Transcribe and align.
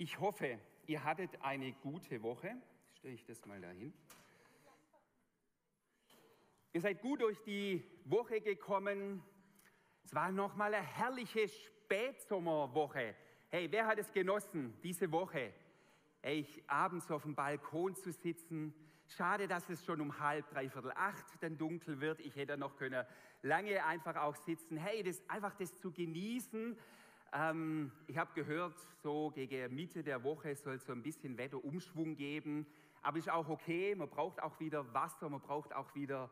Ich 0.00 0.18
hoffe, 0.18 0.58
ihr 0.86 1.04
hattet 1.04 1.42
eine 1.42 1.74
gute 1.74 2.22
Woche. 2.22 2.56
Stelle 2.94 3.12
ich 3.12 3.26
das 3.26 3.44
mal 3.44 3.60
dahin. 3.60 3.92
Ihr 6.72 6.80
seid 6.80 7.02
gut 7.02 7.20
durch 7.20 7.38
die 7.42 7.84
Woche 8.06 8.40
gekommen. 8.40 9.22
Es 10.02 10.14
war 10.14 10.32
nochmal 10.32 10.72
eine 10.72 10.86
herrliche 10.86 11.46
Spätsommerwoche. 11.48 13.14
Hey, 13.50 13.70
wer 13.70 13.86
hat 13.86 13.98
es 13.98 14.10
genossen, 14.10 14.72
diese 14.82 15.12
Woche? 15.12 15.52
Hey, 16.22 16.46
abends 16.66 17.10
auf 17.10 17.24
dem 17.24 17.34
Balkon 17.34 17.94
zu 17.94 18.10
sitzen. 18.10 18.72
Schade, 19.06 19.48
dass 19.48 19.68
es 19.68 19.84
schon 19.84 20.00
um 20.00 20.18
halb, 20.18 20.48
dreiviertel 20.48 20.92
acht 20.94 21.26
dann 21.42 21.58
dunkel 21.58 22.00
wird. 22.00 22.20
Ich 22.20 22.36
hätte 22.36 22.56
noch 22.56 22.74
können 22.76 23.04
lange 23.42 23.84
einfach 23.84 24.16
auch 24.16 24.36
sitzen. 24.36 24.78
Hey, 24.78 25.02
das, 25.02 25.22
einfach 25.28 25.54
das 25.56 25.76
zu 25.76 25.92
genießen, 25.92 26.78
ähm, 27.32 27.92
ich 28.06 28.18
habe 28.18 28.32
gehört, 28.34 28.78
so 29.02 29.30
gegen 29.30 29.74
Mitte 29.74 30.02
der 30.02 30.22
Woche 30.24 30.54
soll 30.56 30.74
es 30.74 30.86
so 30.86 30.92
ein 30.92 31.02
bisschen 31.02 31.38
Wetterumschwung 31.38 32.16
geben. 32.16 32.66
Aber 33.02 33.18
ist 33.18 33.30
auch 33.30 33.48
okay, 33.48 33.94
man 33.94 34.08
braucht 34.08 34.42
auch 34.42 34.58
wieder 34.60 34.92
Wasser, 34.92 35.28
man 35.28 35.40
braucht 35.40 35.74
auch 35.74 35.94
wieder 35.94 36.30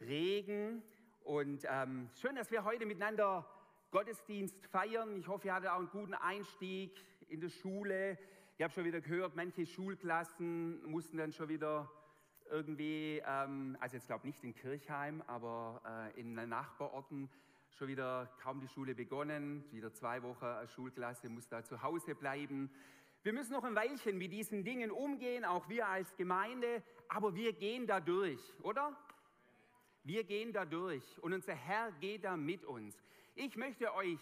Regen. 0.00 0.82
Und 1.22 1.64
ähm, 1.68 2.08
schön, 2.20 2.34
dass 2.36 2.50
wir 2.50 2.64
heute 2.64 2.86
miteinander 2.86 3.46
Gottesdienst 3.90 4.66
feiern. 4.66 5.16
Ich 5.16 5.28
hoffe, 5.28 5.48
ihr 5.48 5.54
hattet 5.54 5.70
auch 5.70 5.78
einen 5.78 5.90
guten 5.90 6.14
Einstieg 6.14 6.92
in 7.28 7.40
der 7.40 7.50
Schule. 7.50 8.18
Ich 8.56 8.62
habe 8.62 8.72
schon 8.72 8.84
wieder 8.84 9.00
gehört, 9.00 9.36
manche 9.36 9.66
Schulklassen 9.66 10.84
mussten 10.90 11.16
dann 11.18 11.32
schon 11.32 11.48
wieder 11.48 11.90
irgendwie, 12.50 13.22
ähm, 13.26 13.76
also 13.80 13.96
jetzt 13.96 14.06
glaube 14.06 14.26
nicht 14.26 14.42
in 14.42 14.54
Kirchheim, 14.54 15.22
aber 15.26 16.10
äh, 16.16 16.20
in 16.20 16.34
den 16.34 16.48
Nachbarorten 16.48 17.28
schon 17.78 17.88
wieder 17.88 18.26
kaum 18.42 18.60
die 18.60 18.66
Schule 18.66 18.92
begonnen, 18.92 19.64
wieder 19.70 19.92
zwei 19.94 20.20
Wochen 20.24 20.44
als 20.44 20.72
Schulklasse, 20.72 21.28
muss 21.28 21.46
da 21.46 21.62
zu 21.62 21.80
Hause 21.80 22.16
bleiben. 22.16 22.72
Wir 23.22 23.32
müssen 23.32 23.52
noch 23.52 23.62
ein 23.62 23.76
Weilchen 23.76 24.18
mit 24.18 24.32
diesen 24.32 24.64
Dingen 24.64 24.90
umgehen, 24.90 25.44
auch 25.44 25.68
wir 25.68 25.86
als 25.86 26.16
Gemeinde, 26.16 26.82
aber 27.08 27.36
wir 27.36 27.52
gehen 27.52 27.86
da 27.86 28.00
durch, 28.00 28.40
oder? 28.62 28.96
Wir 30.02 30.24
gehen 30.24 30.52
da 30.52 30.64
durch 30.64 31.04
und 31.22 31.32
unser 31.32 31.54
Herr 31.54 31.92
geht 32.00 32.24
da 32.24 32.36
mit 32.36 32.64
uns. 32.64 33.00
Ich 33.36 33.56
möchte 33.56 33.94
euch, 33.94 34.18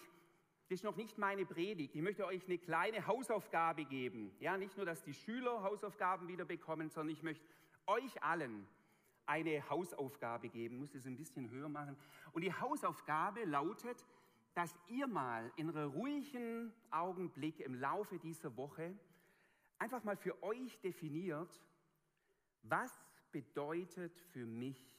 das 0.68 0.80
ist 0.80 0.84
noch 0.84 0.96
nicht 0.96 1.16
meine 1.16 1.46
Predigt, 1.46 1.94
ich 1.94 2.02
möchte 2.02 2.26
euch 2.26 2.44
eine 2.44 2.58
kleine 2.58 3.06
Hausaufgabe 3.06 3.86
geben. 3.86 4.36
Ja, 4.38 4.58
nicht 4.58 4.76
nur, 4.76 4.84
dass 4.84 5.02
die 5.02 5.14
Schüler 5.14 5.62
Hausaufgaben 5.62 6.28
wieder 6.28 6.44
bekommen, 6.44 6.90
sondern 6.90 7.14
ich 7.14 7.22
möchte 7.22 7.46
euch 7.86 8.22
allen 8.22 8.68
eine 9.26 9.68
Hausaufgabe 9.68 10.48
geben, 10.48 10.78
muss 10.78 10.94
es 10.94 11.06
ein 11.06 11.16
bisschen 11.16 11.50
höher 11.50 11.68
machen. 11.68 11.96
Und 12.32 12.42
die 12.42 12.52
Hausaufgabe 12.52 13.44
lautet, 13.44 14.04
dass 14.54 14.74
ihr 14.88 15.06
mal 15.06 15.52
in 15.56 15.68
einem 15.68 15.90
ruhigen 15.90 16.72
Augenblick 16.90 17.60
im 17.60 17.74
Laufe 17.74 18.18
dieser 18.18 18.56
Woche 18.56 18.98
einfach 19.78 20.02
mal 20.04 20.16
für 20.16 20.42
euch 20.42 20.80
definiert, 20.80 21.60
was 22.62 22.92
bedeutet 23.32 24.18
für 24.32 24.46
mich 24.46 24.96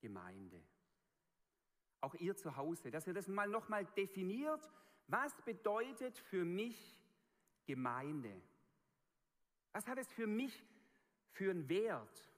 Gemeinde? 0.00 0.62
Auch 2.00 2.14
ihr 2.14 2.36
zu 2.36 2.56
Hause, 2.56 2.90
dass 2.90 3.06
ihr 3.06 3.12
das 3.12 3.28
mal 3.28 3.48
nochmal 3.48 3.84
definiert, 3.96 4.70
was 5.08 5.34
bedeutet 5.42 6.16
für 6.16 6.44
mich 6.44 7.04
Gemeinde? 7.66 8.40
Was 9.72 9.86
hat 9.86 9.98
es 9.98 10.10
für 10.12 10.26
mich 10.26 10.64
für 11.32 11.50
einen 11.50 11.68
Wert? 11.68 12.29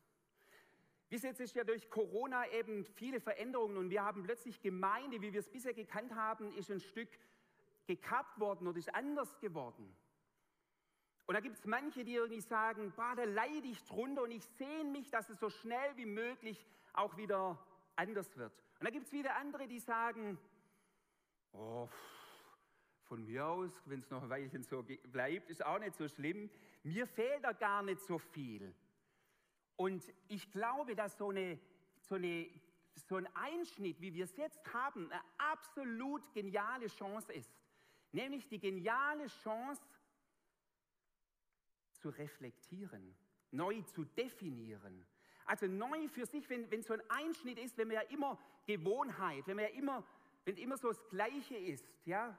Bis 1.12 1.24
jetzt 1.24 1.40
ist 1.40 1.54
ja 1.54 1.62
durch 1.62 1.90
Corona 1.90 2.50
eben 2.52 2.86
viele 2.86 3.20
Veränderungen 3.20 3.76
und 3.76 3.90
wir 3.90 4.02
haben 4.02 4.22
plötzlich 4.22 4.62
Gemeinde, 4.62 5.20
wie 5.20 5.34
wir 5.34 5.40
es 5.40 5.50
bisher 5.50 5.74
gekannt 5.74 6.14
haben, 6.14 6.50
ist 6.56 6.70
ein 6.70 6.80
Stück 6.80 7.10
gekappt 7.86 8.40
worden 8.40 8.66
oder 8.66 8.78
ist 8.78 8.94
anders 8.94 9.38
geworden. 9.38 9.94
Und 11.26 11.34
da 11.34 11.40
gibt 11.40 11.58
es 11.58 11.66
manche, 11.66 12.02
die 12.02 12.14
irgendwie 12.14 12.40
sagen, 12.40 12.94
bah, 12.96 13.14
da 13.14 13.24
leide 13.24 13.68
ich 13.68 13.84
drunter 13.84 14.22
und 14.22 14.30
ich 14.30 14.42
sehne 14.56 14.90
mich, 14.90 15.10
dass 15.10 15.28
es 15.28 15.38
so 15.38 15.50
schnell 15.50 15.94
wie 15.96 16.06
möglich 16.06 16.66
auch 16.94 17.14
wieder 17.18 17.62
anders 17.94 18.34
wird. 18.38 18.54
Und 18.80 18.86
da 18.86 18.90
gibt 18.90 19.04
es 19.04 19.12
wieder 19.12 19.36
andere, 19.36 19.68
die 19.68 19.80
sagen, 19.80 20.38
oh, 21.52 21.90
von 23.02 23.22
mir 23.22 23.44
aus, 23.44 23.82
wenn 23.84 24.00
es 24.00 24.08
noch 24.08 24.22
ein 24.22 24.30
Weilchen 24.30 24.62
so 24.62 24.82
bleibt, 24.82 25.50
ist 25.50 25.62
auch 25.62 25.78
nicht 25.78 25.94
so 25.94 26.08
schlimm. 26.08 26.48
Mir 26.82 27.06
fehlt 27.06 27.44
da 27.44 27.52
gar 27.52 27.82
nicht 27.82 28.00
so 28.00 28.16
viel. 28.16 28.74
Und 29.76 30.04
ich 30.28 30.50
glaube, 30.50 30.94
dass 30.94 31.16
so, 31.18 31.30
eine, 31.30 31.58
so, 32.00 32.16
eine, 32.16 32.48
so 33.08 33.16
ein 33.16 33.28
Einschnitt, 33.34 34.00
wie 34.00 34.14
wir 34.14 34.24
es 34.24 34.36
jetzt 34.36 34.60
haben, 34.72 35.10
eine 35.10 35.22
absolut 35.38 36.32
geniale 36.32 36.86
Chance 36.88 37.32
ist. 37.32 37.50
Nämlich 38.12 38.46
die 38.48 38.58
geniale 38.58 39.26
Chance 39.26 39.82
zu 41.94 42.10
reflektieren, 42.10 43.14
neu 43.50 43.80
zu 43.82 44.04
definieren. 44.04 45.06
Also 45.44 45.66
neu 45.66 46.08
für 46.08 46.26
sich, 46.26 46.48
wenn, 46.50 46.70
wenn 46.70 46.82
so 46.82 46.94
ein 46.94 47.02
Einschnitt 47.10 47.58
ist, 47.58 47.76
wenn 47.78 47.88
man 47.88 47.96
ja 47.96 48.02
immer 48.02 48.38
Gewohnheit, 48.66 49.46
wenn 49.46 49.56
man 49.56 49.64
ja 49.64 49.70
immer, 49.72 50.04
wenn 50.44 50.56
immer 50.56 50.76
so 50.76 50.88
das 50.88 51.08
Gleiche 51.08 51.56
ist, 51.56 51.84
ja. 52.04 52.36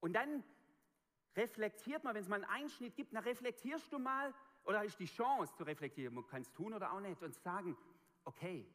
Und 0.00 0.12
dann 0.12 0.44
reflektiert 1.36 2.04
man, 2.04 2.14
wenn 2.14 2.22
es 2.22 2.28
mal 2.28 2.36
einen 2.36 2.44
Einschnitt 2.44 2.94
gibt, 2.96 3.14
dann 3.14 3.24
reflektierst 3.24 3.92
du 3.92 3.98
mal, 3.98 4.34
oder 4.68 4.84
ist 4.84 5.00
die 5.00 5.06
Chance 5.06 5.54
zu 5.54 5.64
reflektieren, 5.64 6.14
man 6.14 6.26
kann 6.26 6.42
es 6.42 6.52
tun 6.52 6.74
oder 6.74 6.92
auch 6.92 7.00
nicht 7.00 7.22
und 7.22 7.34
sagen, 7.34 7.74
okay, 8.24 8.66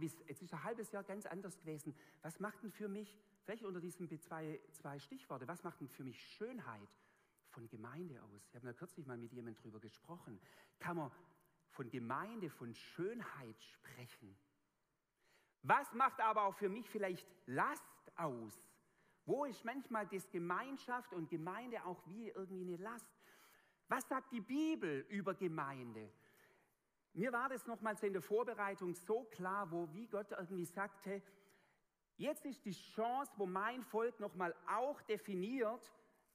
jetzt, 0.00 0.18
jetzt 0.26 0.42
ist 0.42 0.52
ein 0.52 0.64
halbes 0.64 0.90
Jahr 0.90 1.04
ganz 1.04 1.24
anders 1.24 1.56
gewesen. 1.56 1.94
Was 2.22 2.40
macht 2.40 2.60
denn 2.64 2.72
für 2.72 2.88
mich, 2.88 3.16
vielleicht 3.44 3.62
unter 3.62 3.80
diesen 3.80 4.08
zwei, 4.18 4.60
zwei 4.72 4.98
Stichworte, 4.98 5.46
was 5.46 5.62
macht 5.62 5.80
denn 5.80 5.88
für 5.88 6.02
mich 6.02 6.20
Schönheit 6.20 6.88
von 7.50 7.68
Gemeinde 7.68 8.20
aus? 8.24 8.44
Ich 8.48 8.56
habe 8.56 8.66
ja 8.66 8.72
kürzlich 8.72 9.06
mal 9.06 9.16
mit 9.16 9.32
jemandem 9.32 9.62
darüber 9.62 9.78
gesprochen. 9.78 10.40
Kann 10.80 10.96
man 10.96 11.12
von 11.68 11.88
Gemeinde, 11.90 12.50
von 12.50 12.74
Schönheit 12.74 13.62
sprechen? 13.62 14.36
Was 15.62 15.92
macht 15.94 16.20
aber 16.20 16.42
auch 16.42 16.56
für 16.56 16.68
mich 16.68 16.90
vielleicht 16.90 17.24
Last 17.46 17.84
aus? 18.16 18.60
Wo 19.26 19.44
ist 19.44 19.64
manchmal 19.64 20.08
das 20.08 20.28
Gemeinschaft 20.28 21.12
und 21.12 21.30
Gemeinde 21.30 21.84
auch 21.84 22.04
wie 22.08 22.30
irgendwie 22.30 22.62
eine 22.62 22.82
Last? 22.82 23.06
Was 23.88 24.08
sagt 24.08 24.32
die 24.32 24.40
Bibel 24.40 25.06
über 25.08 25.34
Gemeinde? 25.34 26.10
Mir 27.12 27.32
war 27.32 27.48
das 27.48 27.66
nochmals 27.66 28.02
in 28.02 28.12
der 28.12 28.22
Vorbereitung 28.22 28.94
so 28.94 29.24
klar, 29.24 29.70
wo 29.70 29.92
wie 29.92 30.06
Gott 30.08 30.32
irgendwie 30.32 30.64
sagte, 30.64 31.22
jetzt 32.16 32.44
ist 32.44 32.64
die 32.64 32.72
Chance, 32.72 33.32
wo 33.36 33.46
mein 33.46 33.82
Volk 33.84 34.18
nochmal 34.18 34.54
auch 34.66 35.00
definiert, 35.02 35.92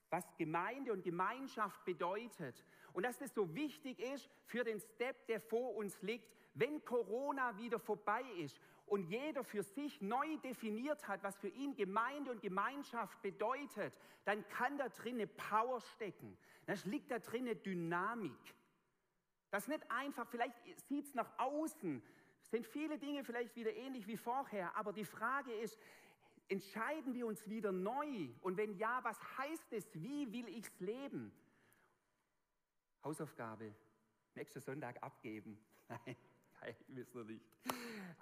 was 0.09 0.25
Gemeinde 0.37 0.93
und 0.93 1.03
Gemeinschaft 1.03 1.83
bedeutet. 1.85 2.63
Und 2.93 3.03
dass 3.03 3.17
das 3.17 3.33
so 3.33 3.53
wichtig 3.53 3.99
ist 3.99 4.29
für 4.45 4.63
den 4.63 4.79
Step, 4.79 5.27
der 5.27 5.41
vor 5.41 5.75
uns 5.75 6.01
liegt, 6.01 6.31
wenn 6.53 6.83
Corona 6.83 7.57
wieder 7.57 7.79
vorbei 7.79 8.23
ist 8.37 8.59
und 8.89 9.03
jeder 9.03 9.43
für 9.43 9.63
sich 9.63 10.01
neu 10.01 10.37
definiert 10.37 11.07
hat, 11.07 11.23
was 11.23 11.37
für 11.37 11.47
ihn 11.47 11.75
Gemeinde 11.75 12.31
und 12.31 12.41
Gemeinschaft 12.41 13.21
bedeutet, 13.21 13.93
dann 14.25 14.47
kann 14.49 14.77
da 14.77 14.89
drin 14.89 15.27
Power 15.37 15.79
stecken. 15.81 16.37
Da 16.65 16.73
liegt 16.85 17.11
da 17.11 17.19
drin 17.19 17.45
Dynamik. 17.63 18.55
Das 19.51 19.67
nicht 19.67 19.89
einfach, 19.89 20.27
vielleicht 20.27 20.55
sieht 20.87 21.05
es 21.05 21.15
nach 21.15 21.31
außen, 21.39 22.03
sind 22.43 22.65
viele 22.65 22.97
Dinge 22.97 23.23
vielleicht 23.23 23.55
wieder 23.55 23.73
ähnlich 23.73 24.07
wie 24.07 24.17
vorher, 24.17 24.75
aber 24.75 24.93
die 24.93 25.05
Frage 25.05 25.53
ist, 25.53 25.77
entscheiden 26.47 27.13
wir 27.13 27.27
uns 27.27 27.47
wieder 27.47 27.71
neu? 27.71 28.29
Und 28.41 28.57
wenn 28.57 28.75
ja, 28.77 28.99
was 29.03 29.19
heißt 29.37 29.71
es? 29.73 29.93
Wie 29.93 30.31
will 30.31 30.47
ich 30.49 30.65
es 30.65 30.79
leben? 30.79 31.31
Hausaufgabe, 33.03 33.73
nächsten 34.35 34.59
Sonntag 34.59 35.01
abgeben. 35.01 35.59
Nein. 35.87 36.15
Nein, 36.61 36.75
wisst 36.87 37.15
ihr 37.15 37.23
nicht. 37.23 37.45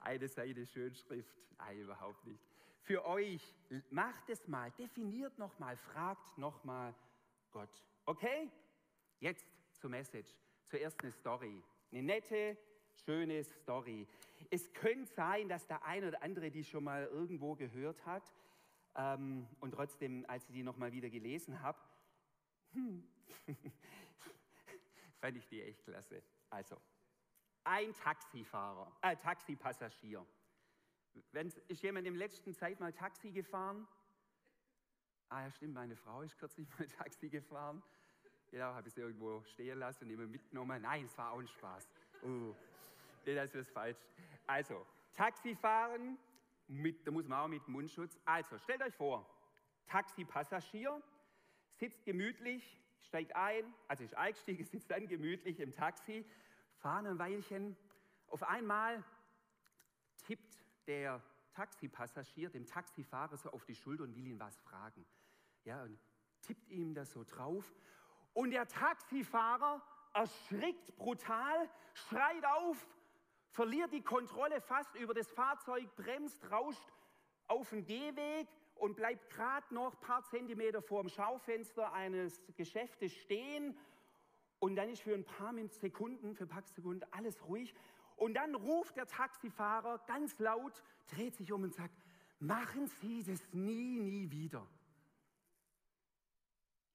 Eine 0.02 0.28
Seite 0.28 0.66
Schönschrift. 0.66 1.36
Nein, 1.58 1.80
überhaupt 1.80 2.26
nicht. 2.26 2.44
Für 2.82 3.06
euch, 3.06 3.42
macht 3.90 4.30
es 4.30 4.48
mal, 4.48 4.72
definiert 4.72 5.38
nochmal, 5.38 5.76
fragt 5.76 6.38
nochmal 6.38 6.96
Gott. 7.52 7.84
Okay? 8.06 8.50
Jetzt 9.20 9.46
zur 9.74 9.90
Message. 9.90 10.30
Zuerst 10.66 11.02
eine 11.02 11.12
Story. 11.12 11.64
Eine 11.92 12.04
nette, 12.04 12.58
schöne 13.06 13.44
Story. 13.44 14.08
Es 14.50 14.72
könnte 14.74 15.12
sein, 15.14 15.50
dass 15.50 15.68
der 15.68 15.84
eine 15.84 16.10
oder 16.10 16.22
andere 16.22 16.52
die 16.52 16.64
schon 16.64 16.84
mal 16.84 17.06
irgendwo 17.08 17.56
gehört 17.56 18.06
hat. 18.06 18.32
Ähm, 18.96 19.48
und 19.60 19.72
trotzdem, 19.72 20.26
als 20.28 20.46
ich 20.46 20.54
die 20.54 20.64
nochmal 20.64 20.92
wieder 20.92 21.10
gelesen 21.10 21.62
habe, 21.62 21.80
hm, 22.74 23.08
fand 25.20 25.38
ich 25.38 25.48
die 25.48 25.62
echt 25.62 25.84
klasse. 25.84 26.24
Also, 26.50 26.78
ein 27.68 27.94
Taxifahrer, 27.94 28.92
äh, 29.02 29.16
Taxipassagier. 29.18 30.26
Wenn, 31.32 31.52
ist 31.68 31.84
jemand 31.84 32.08
in 32.08 32.14
der 32.14 32.20
letzten 32.20 32.54
Zeit 32.54 32.80
mal 32.80 32.94
Taxi 32.94 33.32
gefahren? 33.32 33.88
Ah 35.30 35.44
ja, 35.44 35.52
stimmt, 35.52 35.74
meine 35.74 35.96
Frau 35.96 36.22
ist 36.22 36.38
kürzlich 36.38 36.68
mal 36.80 36.88
Taxi 36.88 37.30
gefahren. 37.30 37.84
Ja, 38.52 38.74
habe 38.74 38.88
ich 38.88 38.94
sie 38.94 39.02
irgendwo 39.02 39.44
stehen 39.44 39.80
lassen 39.80 40.06
und 40.06 40.12
immer 40.12 40.26
mitgenommen. 40.26 40.82
Nein, 40.82 41.04
es 41.04 41.18
war 41.18 41.32
auch 41.32 41.40
ein 41.40 41.48
Spaß. 41.48 41.90
Uh, 42.24 42.56
nee, 43.26 43.36
das 43.36 43.54
ist 43.54 43.70
falsch. 43.72 43.98
Also, 44.46 44.86
Taxifahren, 45.14 46.18
mit, 46.68 47.06
da 47.06 47.12
muss 47.12 47.28
man 47.28 47.40
auch 47.40 47.48
mit 47.50 47.68
Mundschutz. 47.68 48.18
Also, 48.24 48.58
stellt 48.60 48.82
euch 48.82 48.96
vor, 48.96 49.30
Taxipassagier 49.88 51.02
sitzt 51.74 52.06
gemütlich, 52.06 52.82
steigt 53.02 53.36
ein, 53.36 53.74
also 53.90 54.06
ist 54.06 54.16
eingestiegen, 54.16 54.64
sitzt 54.72 54.90
dann 54.90 55.08
gemütlich 55.08 55.60
im 55.60 55.74
Taxi, 55.74 56.26
fahren 56.78 57.08
ein 57.08 57.20
Weilchen. 57.20 57.78
Auf 58.28 58.44
einmal 58.44 59.04
tippt 60.26 60.58
der 60.86 61.22
Taxipassagier 61.54 62.50
dem 62.50 62.66
Taxifahrer 62.66 63.38
so 63.38 63.50
auf 63.52 63.66
die 63.66 63.76
Schulter 63.76 64.04
und 64.04 64.16
will 64.16 64.28
ihn 64.28 64.40
was 64.40 64.58
fragen. 64.60 65.06
Ja, 65.64 65.84
und 65.84 66.00
tippt 66.42 66.70
ihm 66.72 66.94
das 66.94 67.12
so 67.12 67.24
drauf. 67.24 67.74
Und 68.34 68.52
der 68.52 68.68
Taxifahrer 68.68 69.82
erschrickt 70.14 70.96
brutal, 70.96 71.70
schreit 71.94 72.46
auf, 72.46 72.88
verliert 73.50 73.92
die 73.92 74.04
Kontrolle 74.04 74.62
fast 74.62 74.94
über 74.96 75.14
das 75.14 75.32
Fahrzeug, 75.32 75.96
bremst, 75.96 76.52
rauscht 76.52 76.94
auf 77.48 77.70
den 77.70 77.86
Gehweg 77.86 78.48
und 78.76 78.96
bleibt 78.96 79.30
gerade 79.32 79.74
noch 79.74 79.94
ein 79.94 80.00
paar 80.00 80.24
Zentimeter 80.24 80.82
vor 80.82 81.02
dem 81.02 81.10
Schaufenster 81.10 81.92
eines 81.94 82.42
Geschäftes 82.56 83.14
stehen. 83.14 83.78
Und 84.60 84.76
dann 84.76 84.90
ist 84.90 85.02
für 85.02 85.14
ein 85.14 85.26
paar 85.26 85.54
Sekunden, 85.70 86.36
für 86.36 86.46
ein 86.46 86.50
paar 86.50 86.64
Sekunden 86.64 87.06
alles 87.12 87.48
ruhig. 87.48 87.74
Und 88.16 88.34
dann 88.34 88.56
ruft 88.56 88.96
der 88.98 89.06
Taxifahrer 89.06 90.00
ganz 90.08 90.38
laut, 90.40 90.84
dreht 91.08 91.36
sich 91.36 91.52
um 91.52 91.64
und 91.64 91.76
sagt, 91.76 91.94
machen 92.40 92.88
Sie 92.88 93.24
das 93.24 93.42
nie, 93.54 94.00
nie 94.00 94.32
wieder. 94.32 94.68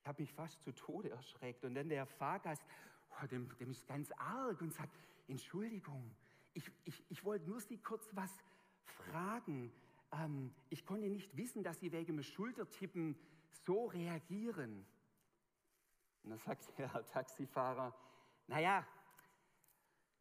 Ich 0.00 0.08
habe 0.08 0.22
mich 0.22 0.32
fast 0.32 0.60
zu 0.62 0.72
Tode 0.72 1.10
erschreckt. 1.10 1.64
Und 1.64 1.76
dann 1.76 1.88
der 1.88 2.06
Fahrgast, 2.06 2.64
oh, 3.10 3.26
dem, 3.26 3.48
dem 3.58 3.70
ist 3.70 3.86
ganz 3.86 4.10
arg 4.12 4.60
und 4.60 4.74
sagt, 4.74 4.92
Entschuldigung, 5.28 6.10
ich, 6.54 6.70
ich, 6.84 7.04
ich 7.08 7.24
wollte 7.24 7.48
nur 7.48 7.60
Sie 7.60 7.78
kurz 7.78 8.08
was 8.12 8.30
fragen. 8.84 9.72
Ähm, 10.12 10.52
ich 10.70 10.84
konnte 10.84 11.08
nicht 11.08 11.36
wissen, 11.36 11.62
dass 11.62 11.78
Sie 11.78 11.92
wegen 11.92 12.16
dem 12.16 12.22
Schultertippen 12.24 13.16
so 13.64 13.86
reagieren. 13.86 14.84
Und 16.22 16.30
dann 16.30 16.38
sagt 16.38 16.66
der 16.78 16.90
Taxifahrer, 17.06 17.94
naja, 18.46 18.86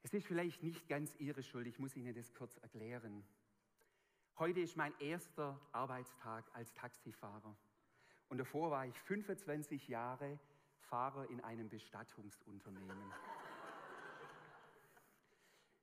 es 0.03 0.13
ist 0.13 0.25
vielleicht 0.25 0.63
nicht 0.63 0.88
ganz 0.88 1.15
Ihre 1.19 1.44
Schuld, 1.44 1.68
ich 1.68 1.77
muss 1.80 1.95
Ihnen 1.95 2.13
das 2.13 2.33
kurz 2.33 2.57
erklären. 2.57 3.24
Heute 4.39 4.62
ist 4.62 4.75
mein 4.75 4.94
erster 5.00 5.59
Arbeitstag 5.71 6.50
als 6.53 6.74
Taxifahrer. 6.74 7.56
Und 8.30 8.38
davor 8.38 8.71
war 8.71 8.86
ich 8.88 9.00
25 9.01 9.88
Jahre 9.88 10.39
Fahrer 10.80 11.30
in 11.30 11.42
einem 11.42 11.69
Bestattungsunternehmen. 11.69 13.13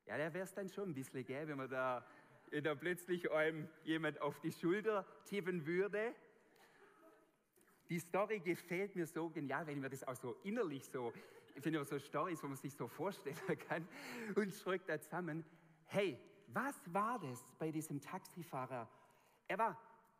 Ja, 0.06 0.16
da 0.16 0.32
wäre 0.32 0.44
es 0.44 0.54
dann 0.54 0.70
schon 0.70 0.88
ein 0.88 0.94
bisschen, 0.94 1.22
gell, 1.26 1.46
wenn 1.48 1.58
man 1.58 1.68
da, 1.68 2.02
wenn 2.48 2.64
da 2.64 2.74
plötzlich 2.74 3.30
einem 3.30 3.68
jemand 3.84 4.18
auf 4.22 4.40
die 4.40 4.50
Schulter 4.50 5.04
tippen 5.26 5.66
würde. 5.66 6.14
Die 7.88 7.98
Story 7.98 8.40
gefällt 8.40 8.96
mir 8.96 9.06
so 9.06 9.30
genial, 9.30 9.66
wenn 9.66 9.76
ich 9.76 9.80
mir 9.80 9.88
das 9.88 10.06
auch 10.06 10.14
so 10.14 10.36
innerlich 10.42 10.84
so, 10.84 11.12
ich 11.54 11.62
finde 11.62 11.84
so 11.84 11.98
Storys, 11.98 12.42
wo 12.42 12.48
man 12.48 12.56
sich 12.56 12.74
so 12.74 12.86
vorstellen 12.86 13.36
kann 13.68 13.88
und 14.34 14.52
schreckt 14.52 14.88
da 14.88 15.00
zusammen. 15.00 15.44
Hey, 15.86 16.18
was 16.48 16.74
war 16.92 17.18
das 17.18 17.42
bei 17.58 17.70
diesem 17.70 18.00
Taxifahrer? 18.00 18.88
Er 19.48 19.58
war 19.58 19.78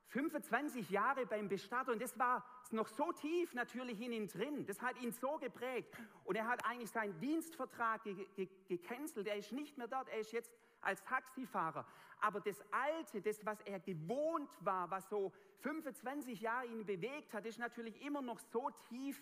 25 0.08 0.88
Jahre 0.88 1.26
beim 1.26 1.48
Bestatter 1.48 1.92
und 1.92 2.00
das 2.00 2.18
war 2.18 2.44
noch 2.70 2.88
so 2.88 3.12
tief 3.12 3.52
natürlich 3.52 4.00
in 4.00 4.12
ihm 4.12 4.28
drin. 4.28 4.64
Das 4.64 4.80
hat 4.80 4.98
ihn 5.02 5.12
so 5.12 5.36
geprägt. 5.36 5.94
Und 6.24 6.36
er 6.36 6.46
hat 6.46 6.64
eigentlich 6.64 6.90
seinen 6.90 7.18
Dienstvertrag 7.20 8.02
ge 8.02 8.26
ge 8.34 8.48
gecancelt. 8.68 9.26
Er 9.26 9.36
ist 9.36 9.52
nicht 9.52 9.76
mehr 9.76 9.88
dort, 9.88 10.08
er 10.08 10.20
ist 10.20 10.32
jetzt 10.32 10.50
als 10.80 11.02
Taxifahrer. 11.04 11.86
Aber 12.20 12.40
das 12.40 12.60
Alte, 12.70 13.20
das, 13.20 13.44
was 13.44 13.60
er 13.62 13.80
gewohnt 13.80 14.50
war, 14.60 14.90
was 14.90 15.08
so 15.08 15.32
25 15.60 16.40
Jahre 16.40 16.66
ihn 16.66 16.84
bewegt 16.84 17.32
hat, 17.32 17.46
ist 17.46 17.58
natürlich 17.58 18.00
immer 18.02 18.22
noch 18.22 18.38
so 18.38 18.70
tief 18.88 19.20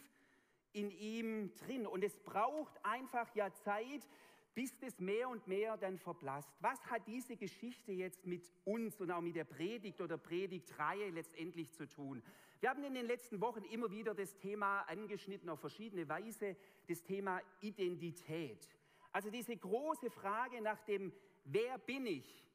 in 0.73 0.91
ihm 0.91 1.55
drin. 1.55 1.87
Und 1.87 2.05
es 2.05 2.19
braucht 2.19 2.85
einfach 2.85 3.35
ja 3.35 3.53
Zeit, 3.53 4.07
bis 4.55 4.79
das 4.79 4.99
mehr 4.99 5.29
und 5.29 5.47
mehr 5.47 5.77
dann 5.77 5.99
verblasst. 5.99 6.49
Was 6.61 6.81
hat 6.87 7.07
diese 7.07 7.37
Geschichte 7.37 7.93
jetzt 7.93 8.27
mit 8.27 8.51
uns 8.65 8.99
und 9.01 9.11
auch 9.11 9.21
mit 9.21 9.37
der 9.37 9.45
Predigt 9.45 10.01
oder 10.01 10.17
Predigtreihe 10.17 11.11
letztendlich 11.11 11.73
zu 11.73 11.87
tun? 11.87 12.23
Wir 12.61 12.71
haben 12.71 12.83
in 12.85 12.95
den 12.95 13.05
letzten 13.05 13.41
Wochen 13.43 13.65
immer 13.65 13.91
wieder 13.91 14.15
das 14.15 14.35
Thema 14.39 14.81
angeschnitten 14.83 15.51
auf 15.51 15.61
verschiedene 15.61 16.09
Weise, 16.09 16.57
das 16.89 17.03
Thema 17.03 17.43
Identität. 17.61 18.67
Also 19.13 19.31
diese 19.31 19.57
große 19.57 20.11
Frage 20.11 20.63
nach 20.63 20.81
dem, 20.85 21.13
wer 21.47 21.79
bin 21.79 22.07
ich? 22.07 22.47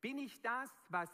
Bin 0.00 0.18
ich 0.18 0.40
das, 0.42 0.70
was 0.88 1.10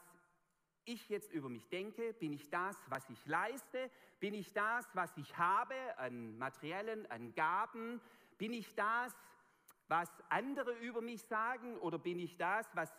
ich 0.84 1.08
jetzt 1.08 1.32
über 1.32 1.48
mich 1.48 1.68
denke? 1.68 2.12
Bin 2.14 2.32
ich 2.32 2.48
das, 2.50 2.76
was 2.88 3.08
ich 3.08 3.24
leiste? 3.26 3.90
Bin 4.18 4.34
ich 4.34 4.52
das, 4.52 4.88
was 4.94 5.16
ich 5.16 5.36
habe 5.36 5.74
an 5.98 6.36
materiellen, 6.38 7.10
an 7.10 7.34
Gaben? 7.34 8.00
Bin 8.36 8.52
ich 8.52 8.74
das, 8.74 9.14
was 9.88 10.08
andere 10.28 10.72
über 10.78 11.00
mich 11.00 11.22
sagen 11.22 11.78
oder 11.78 11.98
bin 11.98 12.18
ich 12.18 12.36
das, 12.36 12.74
was 12.74 12.92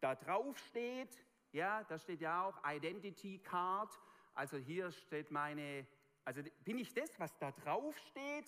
da 0.00 0.14
drauf 0.14 0.58
steht? 0.58 1.18
Ja, 1.52 1.84
da 1.84 1.98
steht 1.98 2.20
ja 2.20 2.44
auch 2.44 2.58
Identity 2.64 3.38
Card. 3.38 3.90
Also 4.34 4.56
hier 4.56 4.90
steht 4.92 5.30
meine, 5.30 5.86
also 6.24 6.42
bin 6.64 6.78
ich 6.78 6.92
das, 6.94 7.18
was 7.18 7.36
da 7.38 7.50
drauf 7.50 7.96
steht? 8.10 8.46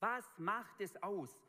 Was 0.00 0.38
macht 0.38 0.80
es 0.80 1.00
aus? 1.02 1.43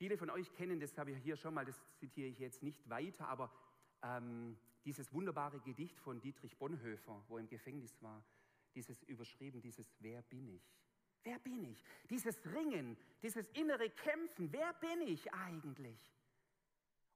Viele 0.00 0.16
von 0.16 0.30
euch 0.30 0.50
kennen 0.54 0.80
das, 0.80 0.96
habe 0.96 1.10
ich 1.10 1.18
hier 1.18 1.36
schon 1.36 1.52
mal, 1.52 1.66
das 1.66 1.78
zitiere 1.98 2.26
ich 2.26 2.38
jetzt 2.38 2.62
nicht 2.62 2.88
weiter, 2.88 3.28
aber 3.28 3.52
ähm, 4.02 4.56
dieses 4.86 5.12
wunderbare 5.12 5.60
Gedicht 5.60 6.00
von 6.00 6.22
Dietrich 6.22 6.56
Bonhoeffer, 6.56 7.22
wo 7.28 7.36
er 7.36 7.40
im 7.40 7.50
Gefängnis 7.50 8.00
war, 8.00 8.24
dieses 8.74 9.02
überschrieben, 9.02 9.60
dieses 9.60 9.94
Wer 9.98 10.22
bin 10.22 10.48
ich? 10.48 10.74
Wer 11.22 11.38
bin 11.40 11.64
ich? 11.64 11.84
Dieses 12.08 12.42
Ringen, 12.46 12.96
dieses 13.22 13.46
innere 13.48 13.90
Kämpfen, 13.90 14.50
wer 14.54 14.72
bin 14.72 15.02
ich 15.02 15.34
eigentlich? 15.34 16.10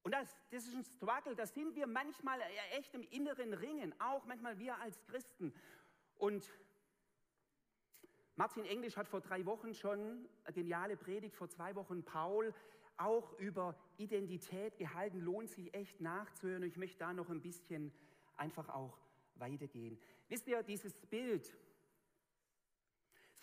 Und 0.02 0.12
das, 0.12 0.36
das 0.50 0.66
ist 0.66 0.74
ein 0.74 0.84
Struggle, 0.84 1.34
da 1.34 1.46
sind 1.46 1.74
wir 1.76 1.86
manchmal 1.86 2.38
echt 2.72 2.92
im 2.92 3.02
inneren 3.04 3.54
Ringen, 3.54 3.98
auch 3.98 4.26
manchmal 4.26 4.58
wir 4.58 4.78
als 4.78 5.02
Christen. 5.04 5.54
Und 6.16 6.52
Martin 8.36 8.66
Englisch 8.66 8.98
hat 8.98 9.08
vor 9.08 9.22
drei 9.22 9.46
Wochen 9.46 9.72
schon 9.72 10.28
eine 10.44 10.52
geniale 10.52 10.98
Predigt, 10.98 11.34
vor 11.34 11.48
zwei 11.48 11.74
Wochen 11.76 12.04
Paul 12.04 12.52
auch 12.96 13.38
über 13.38 13.76
Identität 13.96 14.76
gehalten. 14.78 15.20
Lohnt 15.20 15.50
sich 15.50 15.72
echt 15.74 16.00
nachzuhören. 16.00 16.62
Ich 16.62 16.76
möchte 16.76 16.98
da 16.98 17.12
noch 17.12 17.30
ein 17.30 17.40
bisschen 17.40 17.92
einfach 18.36 18.68
auch 18.68 18.98
weitergehen. 19.36 19.98
Wisst 20.28 20.46
ihr, 20.48 20.62
dieses 20.62 20.94
Bild 21.06 21.54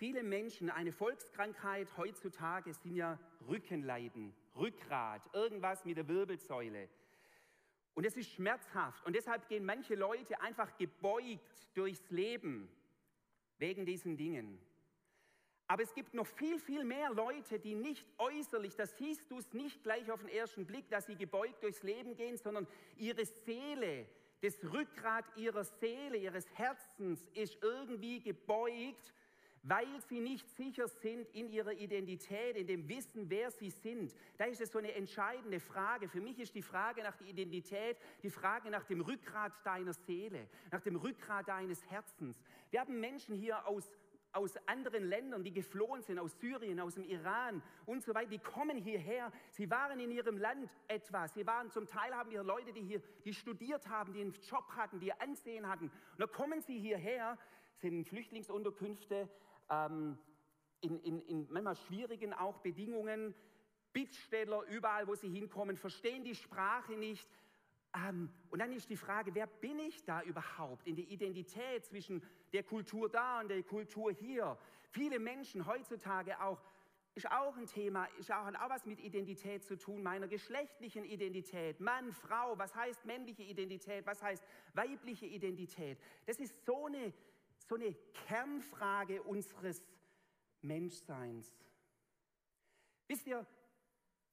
Viele 0.02 0.24
Menschen, 0.24 0.72
eine 0.72 0.92
Volkskrankheit 0.92 1.96
heutzutage 1.96 2.74
sind 2.74 2.96
ja 2.96 3.20
Rückenleiden, 3.48 4.34
Rückgrat, 4.56 5.22
irgendwas 5.32 5.86
mit 5.86 5.96
der 5.96 6.08
Wirbelsäule. 6.08 6.90
Und 7.94 8.08
es 8.08 8.18
ist 8.18 8.32
schmerzhaft. 8.32 9.06
Und 9.06 9.16
deshalb 9.16 9.48
gehen 9.48 9.64
manche 9.64 9.94
Leute 9.94 10.42
einfach 10.42 10.76
gebeugt 10.78 11.68
durchs 11.76 12.10
Leben 12.10 12.68
wegen 13.60 13.86
diesen 13.86 14.18
Dingen. 14.18 14.60
Aber 15.72 15.84
es 15.84 15.94
gibt 15.94 16.14
noch 16.14 16.28
viel, 16.28 16.60
viel 16.60 16.84
mehr 16.84 17.12
Leute, 17.12 17.58
die 17.58 17.76
nicht 17.76 18.06
äußerlich, 18.18 18.76
das 18.76 18.98
siehst 18.98 19.32
du 19.32 19.38
es 19.38 19.54
nicht 19.54 19.82
gleich 19.84 20.12
auf 20.12 20.20
den 20.20 20.28
ersten 20.28 20.66
Blick, 20.66 20.90
dass 20.90 21.06
sie 21.06 21.16
gebeugt 21.16 21.64
durchs 21.64 21.82
Leben 21.82 22.14
gehen, 22.18 22.36
sondern 22.36 22.68
ihre 22.98 23.24
Seele, 23.24 24.06
das 24.42 24.62
Rückgrat 24.66 25.24
ihrer 25.38 25.64
Seele, 25.64 26.18
ihres 26.18 26.46
Herzens 26.58 27.26
ist 27.36 27.58
irgendwie 27.62 28.20
gebeugt 28.20 29.14
weil 29.64 30.02
sie 30.10 30.20
nicht 30.20 30.50
sicher 30.50 30.88
sind 30.88 31.30
in 31.36 31.50
ihrer 31.50 31.74
Identität, 31.74 32.56
in 32.56 32.66
dem 32.66 32.90
Wissen, 32.90 33.30
wer 33.30 33.52
sie 33.52 33.70
sind. 33.70 34.16
Da 34.38 34.46
ist 34.46 34.62
es 34.62 34.72
so 34.72 34.80
eine 34.80 34.94
entscheidende 34.94 35.60
Frage. 35.60 36.10
Für 36.10 36.22
mich 36.22 36.40
ist 36.40 36.56
die 36.56 36.64
Frage 36.64 37.04
nach 37.04 37.16
der 37.18 37.28
Identität 37.28 37.98
die 38.24 38.32
Frage 38.32 38.72
nach 38.72 38.84
dem 38.86 39.02
Rückgrat 39.02 39.54
deiner 39.64 39.94
Seele, 39.94 40.48
nach 40.72 40.82
dem 40.82 40.96
Rückgrat 40.96 41.48
deines 41.48 41.86
Herzens. 41.86 42.42
Wir 42.72 42.80
haben 42.80 43.00
Menschen 43.00 43.36
hier 43.36 43.68
aus 43.68 43.92
aus 44.34 44.56
anderen 44.68 45.04
Ländern, 45.04 45.44
die 45.44 45.52
geflohen 45.52 46.02
sind, 46.02 46.20
aus 46.20 46.40
Syrien, 46.40 46.80
aus 46.80 46.96
dem 46.96 47.04
Iran 47.04 47.62
und 47.86 48.04
so 48.04 48.14
weiter, 48.14 48.30
die 48.30 48.40
kommen 48.40 48.78
hierher. 48.78 49.32
Sie 49.50 49.70
waren 49.70 50.00
in 50.00 50.12
ihrem 50.12 50.38
Land 50.38 50.70
etwas. 50.88 51.34
Sie 51.34 51.46
waren 51.46 51.70
zum 51.70 51.88
Teil 51.88 52.14
haben 52.16 52.32
wir 52.32 52.44
Leute, 52.44 52.72
die 52.72 52.82
hier, 52.82 53.02
die 53.26 53.34
studiert 53.34 53.88
haben, 53.90 54.14
die 54.14 54.22
einen 54.22 54.34
Job 54.50 54.72
hatten, 54.76 55.00
die 55.00 55.14
Ansehen 55.14 55.68
hatten. 55.68 55.86
Und 55.86 56.20
dann 56.20 56.32
kommen 56.32 56.62
sie 56.62 56.80
hierher, 56.80 57.38
sind 57.76 57.94
in 57.94 58.06
Flüchtlingsunterkünfte, 58.06 59.30
ähm, 59.70 60.18
in, 60.82 61.00
in, 61.02 61.20
in 61.22 61.48
manchmal 61.52 61.76
schwierigen 61.76 62.34
auch 62.34 62.60
Bedingungen. 62.60 63.36
Bittsteller, 63.94 64.64
überall, 64.70 65.08
wo 65.08 65.16
sie 65.16 65.30
hinkommen, 65.30 65.76
verstehen 65.76 66.24
die 66.24 66.36
Sprache 66.36 66.94
nicht. 66.94 67.28
Ähm, 67.94 68.30
und 68.50 68.60
dann 68.60 68.72
ist 68.72 68.90
die 68.90 68.98
Frage, 68.98 69.34
wer 69.36 69.48
bin 69.48 69.80
ich 69.80 70.04
da 70.06 70.22
überhaupt 70.22 70.88
in 70.88 70.96
der 70.96 71.06
Identität 71.06 71.86
zwischen 71.86 72.24
der 72.54 72.64
Kultur 72.64 73.10
da 73.10 73.42
und 73.42 73.50
der 73.50 73.64
Kultur 73.64 74.12
hier? 74.12 74.58
Viele 74.90 75.20
Menschen 75.20 75.66
heutzutage 75.66 76.42
auch, 76.42 76.62
ist 77.16 77.30
auch 77.30 77.58
ein 77.58 77.66
Thema, 77.66 78.06
ist 78.18 78.32
auch, 78.32 78.46
hat 78.46 78.56
auch 78.56 78.70
was 78.70 78.86
mit 78.86 79.00
Identität 79.00 79.66
zu 79.66 79.78
tun, 79.78 80.02
meiner 80.02 80.28
geschlechtlichen 80.28 81.04
Identität. 81.04 81.80
Mann, 81.82 82.14
Frau, 82.14 82.58
was 82.58 82.74
heißt 82.74 83.06
männliche 83.06 83.44
Identität, 83.44 84.06
was 84.06 84.22
heißt 84.22 84.44
weibliche 84.74 85.26
Identität? 85.26 86.00
Das 86.26 86.40
ist 86.40 86.66
so 86.66 86.86
eine 86.86 87.14
so 87.68 87.76
eine 87.76 87.94
Kernfrage 88.28 89.24
unseres 89.24 89.82
Menschseins. 90.62 91.56
Wisst 93.08 93.28
ihr, 93.28 93.46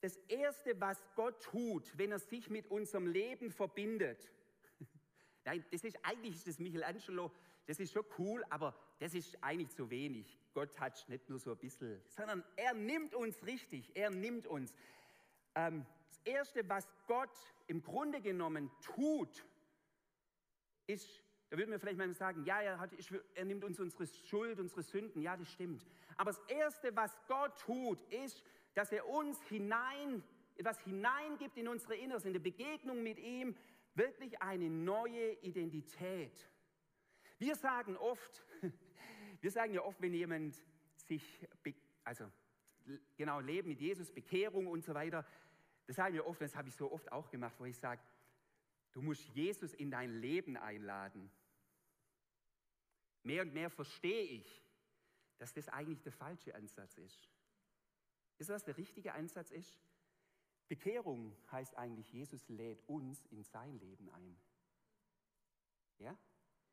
das 0.01 0.15
Erste, 0.27 0.79
was 0.79 0.97
Gott 1.15 1.41
tut, 1.43 1.97
wenn 1.97 2.11
er 2.11 2.19
sich 2.19 2.49
mit 2.49 2.67
unserem 2.67 3.07
Leben 3.07 3.51
verbindet, 3.51 4.31
nein, 5.45 5.65
das 5.71 5.83
ist 5.83 5.97
eigentlich 6.03 6.43
das 6.43 6.59
Michelangelo, 6.59 7.31
das 7.65 7.79
ist 7.79 7.91
schon 7.91 8.05
cool, 8.17 8.43
aber 8.49 8.75
das 8.99 9.13
ist 9.13 9.37
eigentlich 9.43 9.69
zu 9.69 9.89
wenig. 9.89 10.39
Gott 10.53 10.79
hat 10.79 11.07
nicht 11.07 11.29
nur 11.29 11.39
so 11.39 11.51
ein 11.51 11.57
bisschen, 11.57 12.01
sondern 12.07 12.43
er 12.55 12.73
nimmt 12.73 13.13
uns 13.13 13.45
richtig, 13.45 13.95
er 13.95 14.09
nimmt 14.09 14.47
uns. 14.47 14.73
Ähm, 15.55 15.85
das 16.09 16.19
Erste, 16.25 16.67
was 16.67 16.87
Gott 17.05 17.29
im 17.67 17.83
Grunde 17.83 18.21
genommen 18.21 18.71
tut, 18.81 19.45
ist, 20.87 21.07
da 21.49 21.57
würden 21.57 21.71
wir 21.71 21.79
vielleicht 21.79 21.97
mal 21.97 22.13
sagen, 22.15 22.43
ja, 22.45 22.61
er, 22.61 22.79
hat, 22.79 22.91
er 23.35 23.45
nimmt 23.45 23.63
uns 23.63 23.79
unsere 23.79 24.07
Schuld, 24.07 24.59
unsere 24.59 24.81
Sünden, 24.81 25.21
ja, 25.21 25.37
das 25.37 25.51
stimmt. 25.51 25.85
Aber 26.17 26.31
das 26.31 26.41
Erste, 26.47 26.95
was 26.95 27.15
Gott 27.27 27.59
tut, 27.59 28.01
ist, 28.11 28.43
dass 28.73 28.91
er 28.91 29.07
uns 29.07 29.41
hinein, 29.43 30.23
etwas 30.55 30.79
hineingibt 30.81 31.57
in 31.57 31.67
unsere 31.67 31.95
Inneres, 31.95 32.25
in 32.25 32.33
der 32.33 32.39
Begegnung 32.39 33.01
mit 33.03 33.17
ihm, 33.19 33.55
wirklich 33.95 34.41
eine 34.41 34.69
neue 34.69 35.33
Identität. 35.41 36.49
Wir 37.37 37.55
sagen 37.55 37.97
oft, 37.97 38.43
wir 39.41 39.51
sagen 39.51 39.73
ja 39.73 39.81
oft, 39.83 40.01
wenn 40.01 40.13
jemand 40.13 40.55
sich, 40.95 41.47
also 42.03 42.29
genau, 43.15 43.39
Leben 43.39 43.69
mit 43.69 43.79
Jesus, 43.79 44.11
Bekehrung 44.11 44.67
und 44.67 44.83
so 44.83 44.93
weiter, 44.93 45.25
das 45.87 45.95
sagen 45.95 46.13
wir 46.13 46.27
oft, 46.27 46.41
das 46.41 46.55
habe 46.55 46.69
ich 46.69 46.75
so 46.75 46.91
oft 46.91 47.11
auch 47.11 47.29
gemacht, 47.29 47.55
wo 47.57 47.65
ich 47.65 47.77
sage, 47.77 48.01
du 48.91 49.01
musst 49.01 49.27
Jesus 49.29 49.73
in 49.73 49.89
dein 49.89 50.21
Leben 50.21 50.55
einladen. 50.57 51.31
Mehr 53.23 53.41
und 53.41 53.53
mehr 53.53 53.69
verstehe 53.69 54.23
ich, 54.23 54.63
dass 55.37 55.53
das 55.53 55.67
eigentlich 55.69 56.01
der 56.01 56.11
falsche 56.11 56.53
Ansatz 56.53 56.97
ist. 56.97 57.29
Ihr, 58.39 58.47
was 58.47 58.63
der 58.63 58.77
richtige 58.77 59.13
Ansatz 59.13 59.51
ist? 59.51 59.79
Bekehrung 60.67 61.35
heißt 61.51 61.77
eigentlich, 61.77 62.11
Jesus 62.13 62.47
lädt 62.47 62.87
uns 62.87 63.25
in 63.27 63.43
sein 63.43 63.77
Leben 63.79 64.09
ein. 64.11 64.37
Ja? 65.97 66.17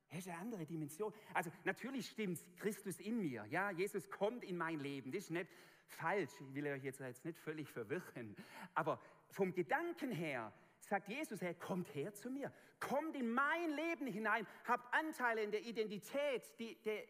Das 0.08 0.20
ist 0.20 0.28
eine 0.28 0.38
andere 0.38 0.64
Dimension. 0.64 1.12
Also 1.34 1.50
natürlich 1.64 2.08
stimmt 2.08 2.38
Christus 2.58 3.00
in 3.00 3.18
mir. 3.18 3.44
Ja, 3.46 3.70
Jesus 3.70 4.08
kommt 4.10 4.44
in 4.44 4.56
mein 4.56 4.78
Leben. 4.78 5.10
Das 5.10 5.24
ist 5.24 5.30
nicht 5.30 5.50
falsch. 5.88 6.30
Ich 6.40 6.54
will 6.54 6.66
euch 6.68 6.84
jetzt, 6.84 7.00
jetzt 7.00 7.24
nicht 7.24 7.38
völlig 7.38 7.68
verwirren. 7.68 8.36
Aber 8.74 9.00
vom 9.30 9.52
Gedanken 9.52 10.12
her 10.12 10.52
sagt 10.80 11.08
Jesus, 11.08 11.42
er 11.42 11.54
kommt 11.54 11.92
her 11.94 12.14
zu 12.14 12.30
mir. 12.30 12.52
Kommt 12.78 13.16
in 13.16 13.30
mein 13.30 13.70
Leben 13.70 14.06
hinein. 14.06 14.46
Habt 14.64 14.94
Anteile 14.94 15.42
in 15.42 15.50
der 15.50 15.64
Identität 15.64 16.56
die, 16.58 16.76
der, 16.84 17.02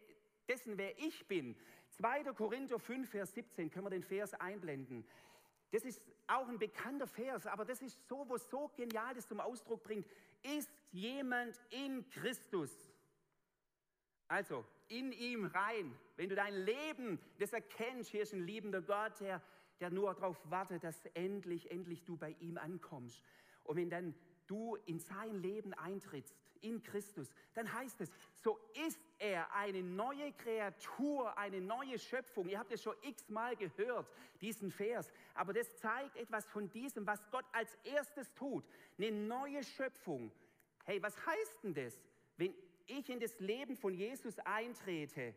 dessen, 0.49 0.79
wer 0.79 0.99
ich 0.99 1.27
bin. 1.29 1.57
2. 1.99 2.25
Korinther 2.35 2.79
5, 2.79 3.09
Vers 3.09 3.35
17, 3.35 3.71
können 3.71 3.87
wir 3.87 3.91
den 3.91 4.03
Vers 4.03 4.35
einblenden. 4.35 5.07
Das 5.73 5.85
ist 5.85 6.01
auch 6.27 6.49
ein 6.49 6.59
bekannter 6.59 7.07
Vers, 7.07 7.47
aber 7.47 7.65
das 7.65 7.83
ist 7.83 8.07
so, 8.09 8.29
wo 8.29 8.37
so 8.37 8.69
genial 8.77 9.15
das 9.15 9.27
zum 9.27 9.41
Ausdruck 9.41 9.83
bringt. 9.83 10.07
Ist 10.43 10.71
jemand 10.93 11.59
in 11.71 12.09
Christus? 12.11 12.71
Also 14.29 14.65
in 14.89 15.13
ihm 15.13 15.47
rein. 15.47 15.97
Wenn 16.17 16.29
du 16.29 16.35
dein 16.35 16.55
Leben, 16.55 17.21
das 17.39 17.53
erkennst, 17.53 18.11
hier 18.11 18.23
ist 18.23 18.33
ein 18.33 18.45
liebender 18.45 18.83
Gott, 18.83 19.21
der, 19.21 19.43
der 19.81 19.91
nur 19.91 20.15
darauf 20.15 20.39
wartet, 20.51 20.85
dass 20.85 21.05
endlich, 21.15 21.71
endlich 21.71 22.05
du 22.05 22.17
bei 22.17 22.37
ihm 22.41 22.59
ankommst. 22.59 23.23
Und 23.65 23.77
wenn 23.77 23.91
dann 23.91 24.15
du 24.47 24.77
in 24.87 24.99
sein 24.99 25.35
Leben 25.35 25.75
eintrittst, 25.75 26.37
in 26.63 26.83
Christus, 26.83 27.31
dann 27.55 27.73
heißt 27.73 28.01
es, 28.01 28.11
so 28.43 28.59
ist 28.87 29.01
er 29.19 29.53
eine 29.55 29.83
neue 29.83 30.33
Kreatur, 30.33 31.37
eine 31.37 31.61
neue 31.61 31.99
Schöpfung. 31.99 32.49
Ihr 32.49 32.59
habt 32.59 32.73
es 32.73 32.83
schon 32.83 32.95
x-mal 33.03 33.57
gehört, 33.57 34.09
diesen 34.41 34.71
Vers. 34.71 35.11
Aber 35.35 35.53
das 35.53 35.77
zeigt 35.77 36.17
etwas 36.17 36.47
von 36.47 36.71
diesem, 36.71 37.07
was 37.07 37.21
Gott 37.31 37.47
als 37.53 37.77
erstes 37.85 38.33
tut. 38.35 38.65
Eine 38.99 39.11
neue 39.11 39.65
Schöpfung. 39.65 40.31
Hey, 40.85 41.03
was 41.03 41.17
heißt 41.27 41.65
denn 41.65 41.75
das? 41.75 41.99
Wenn 42.37 42.55
ich 42.87 43.09
in 43.11 43.21
das 43.21 43.39
Leben 43.41 43.77
von 43.77 43.95
Jesus 43.95 44.39
eintrete, 44.41 45.35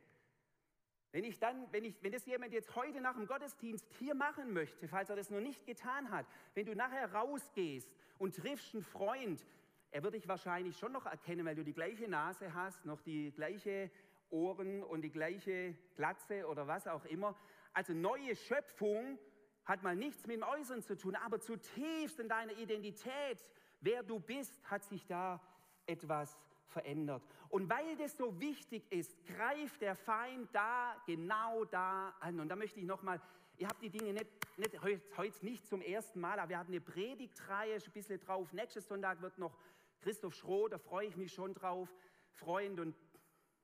wenn 1.12 1.24
ich 1.24 1.40
dann, 1.40 1.66
wenn, 1.72 1.86
ich, 1.86 1.96
wenn 2.04 2.12
das 2.12 2.26
jemand 2.26 2.54
jetzt 2.54 2.76
heute 2.76 3.02
nach 3.02 3.16
dem 3.16 3.26
Gottesdienst 3.26 3.86
hier 3.98 4.14
machen 4.14 4.54
möchte, 4.54 4.88
falls 4.88 5.10
er 5.10 5.16
das 5.16 5.32
noch 5.32 5.40
nicht 5.40 5.66
getan 5.66 6.12
hat, 6.12 6.28
wenn 6.54 6.68
du 6.68 6.76
nachher 6.76 7.12
rausgehst 7.12 7.90
und 8.20 8.36
triffst 8.36 8.76
einen 8.76 8.84
Freund, 8.84 9.44
er 9.92 10.04
wird 10.04 10.14
dich 10.14 10.28
wahrscheinlich 10.28 10.78
schon 10.78 10.92
noch 10.92 11.06
erkennen, 11.06 11.46
weil 11.46 11.56
du 11.56 11.64
die 11.64 11.74
gleiche 11.74 12.08
Nase 12.08 12.54
hast, 12.54 12.86
noch 12.86 13.02
die 13.02 13.32
gleiche 13.32 13.90
Ohren 14.30 14.84
und 14.84 15.02
die 15.02 15.12
gleiche 15.12 15.76
Glatze 15.96 16.48
oder 16.48 16.68
was 16.68 16.88
auch 16.88 17.06
immer. 17.06 17.36
Also 17.74 17.94
neue 17.94 18.36
Schöpfung 18.36 19.18
hat 19.66 19.84
mal 19.84 19.96
nichts 19.96 20.26
mit 20.28 20.38
dem 20.38 20.44
Äußeren 20.44 20.82
zu 20.82 20.98
tun, 20.98 21.16
aber 21.16 21.40
zutiefst 21.40 22.20
in 22.20 22.30
deiner 22.30 22.54
Identität, 22.54 23.40
wer 23.82 24.04
du 24.04 24.20
bist, 24.20 24.60
hat 24.66 24.84
sich 24.84 25.06
da 25.06 25.42
etwas 25.86 26.38
verändert. 26.68 27.24
Und 27.50 27.70
weil 27.70 27.96
das 27.98 28.16
so 28.16 28.40
wichtig 28.40 28.92
ist, 28.92 29.16
greift 29.26 29.82
der 29.82 29.96
Feind 29.96 30.50
da, 30.54 30.96
genau 31.06 31.66
da 31.66 32.16
an. 32.20 32.40
Und 32.40 32.50
da 32.50 32.56
möchte 32.56 32.80
ich 32.80 32.86
nochmal, 32.86 33.20
ihr 33.58 33.68
habt 33.68 33.82
die 33.82 33.90
Dinge 33.90 34.14
nicht, 34.14 34.28
nicht, 34.58 34.82
heute 35.18 35.46
nicht 35.46 35.68
zum 35.68 35.82
ersten 35.82 36.20
Mal, 36.20 36.40
aber 36.40 36.50
wir 36.50 36.60
hatten 36.60 36.72
eine 36.72 36.82
Predigtreihe, 36.82 37.76
ein 37.76 37.92
bisschen 37.92 38.20
drauf. 38.20 38.54
Nächstes 38.54 38.88
Sonntag 38.88 39.22
wird 39.22 39.38
noch 39.40 39.58
Christoph 40.02 40.34
Schroh, 40.34 40.68
da 40.68 40.78
freue 40.78 41.08
ich 41.08 41.18
mich 41.18 41.34
schon 41.34 41.54
drauf. 41.54 41.94
Freund 42.32 42.80
und 42.80 42.96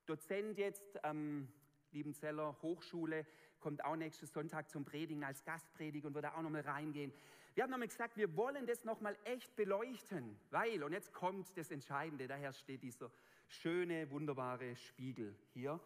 Dozent 0.04 0.58
jetzt 0.58 1.02
am 1.04 1.48
Liebenzeller 1.92 2.56
Hochschule, 2.62 3.26
kommt 3.58 3.82
auch 3.84 3.96
nächsten 3.96 4.26
Sonntag 4.26 4.68
zum 4.68 4.84
Predigen 4.84 5.24
als 5.24 5.42
Gastprediger 5.44 6.08
und 6.08 6.14
wird 6.14 6.24
da 6.24 6.34
auch 6.34 6.42
nochmal 6.42 6.60
reingehen. 6.60 7.12
Wir 7.54 7.62
haben 7.62 7.70
nochmal 7.70 7.88
gesagt, 7.88 8.18
wir 8.18 8.36
wollen 8.36 8.66
das 8.66 8.84
nochmal 8.84 9.16
echt 9.24 9.56
beleuchten, 9.56 10.38
weil, 10.50 10.82
und 10.82 10.92
jetzt 10.92 11.12
kommt 11.14 11.56
das 11.56 11.70
Entscheidende, 11.70 12.26
daher 12.28 12.52
steht 12.52 12.82
dieser 12.82 13.10
schöne, 13.48 14.10
wunderbare 14.10 14.76
Spiegel 14.76 15.34
hier. 15.54 15.80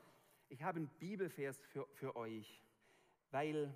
Ich 0.49 0.65
habe 0.65 0.79
einen 0.79 0.89
Bibelvers 0.99 1.65
für, 1.67 1.87
für 1.93 2.17
euch, 2.17 2.61
weil, 3.31 3.73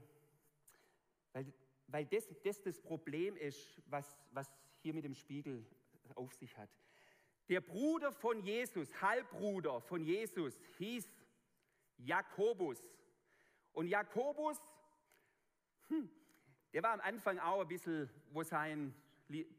weil, 1.32 1.52
weil 1.86 2.04
das, 2.06 2.28
das 2.42 2.60
das 2.62 2.80
Problem 2.80 3.36
ist, 3.36 3.80
was, 3.86 4.18
was 4.32 4.50
hier 4.82 4.92
mit 4.92 5.04
dem 5.04 5.14
Spiegel 5.14 5.64
auf 6.14 6.34
sich 6.34 6.56
hat. 6.56 6.70
Der 7.48 7.60
Bruder 7.60 8.12
von 8.12 8.40
Jesus, 8.40 8.88
Halbbruder 9.02 9.80
von 9.82 10.02
Jesus, 10.02 10.58
hieß 10.78 11.08
Jakobus. 11.98 12.82
Und 13.72 13.88
Jakobus, 13.88 14.58
hm, 15.88 16.10
der 16.72 16.82
war 16.82 16.92
am 16.92 17.00
Anfang 17.00 17.38
auch 17.38 17.60
ein 17.60 17.68
bisschen, 17.68 18.08
wo 18.30 18.42
sein 18.42 18.94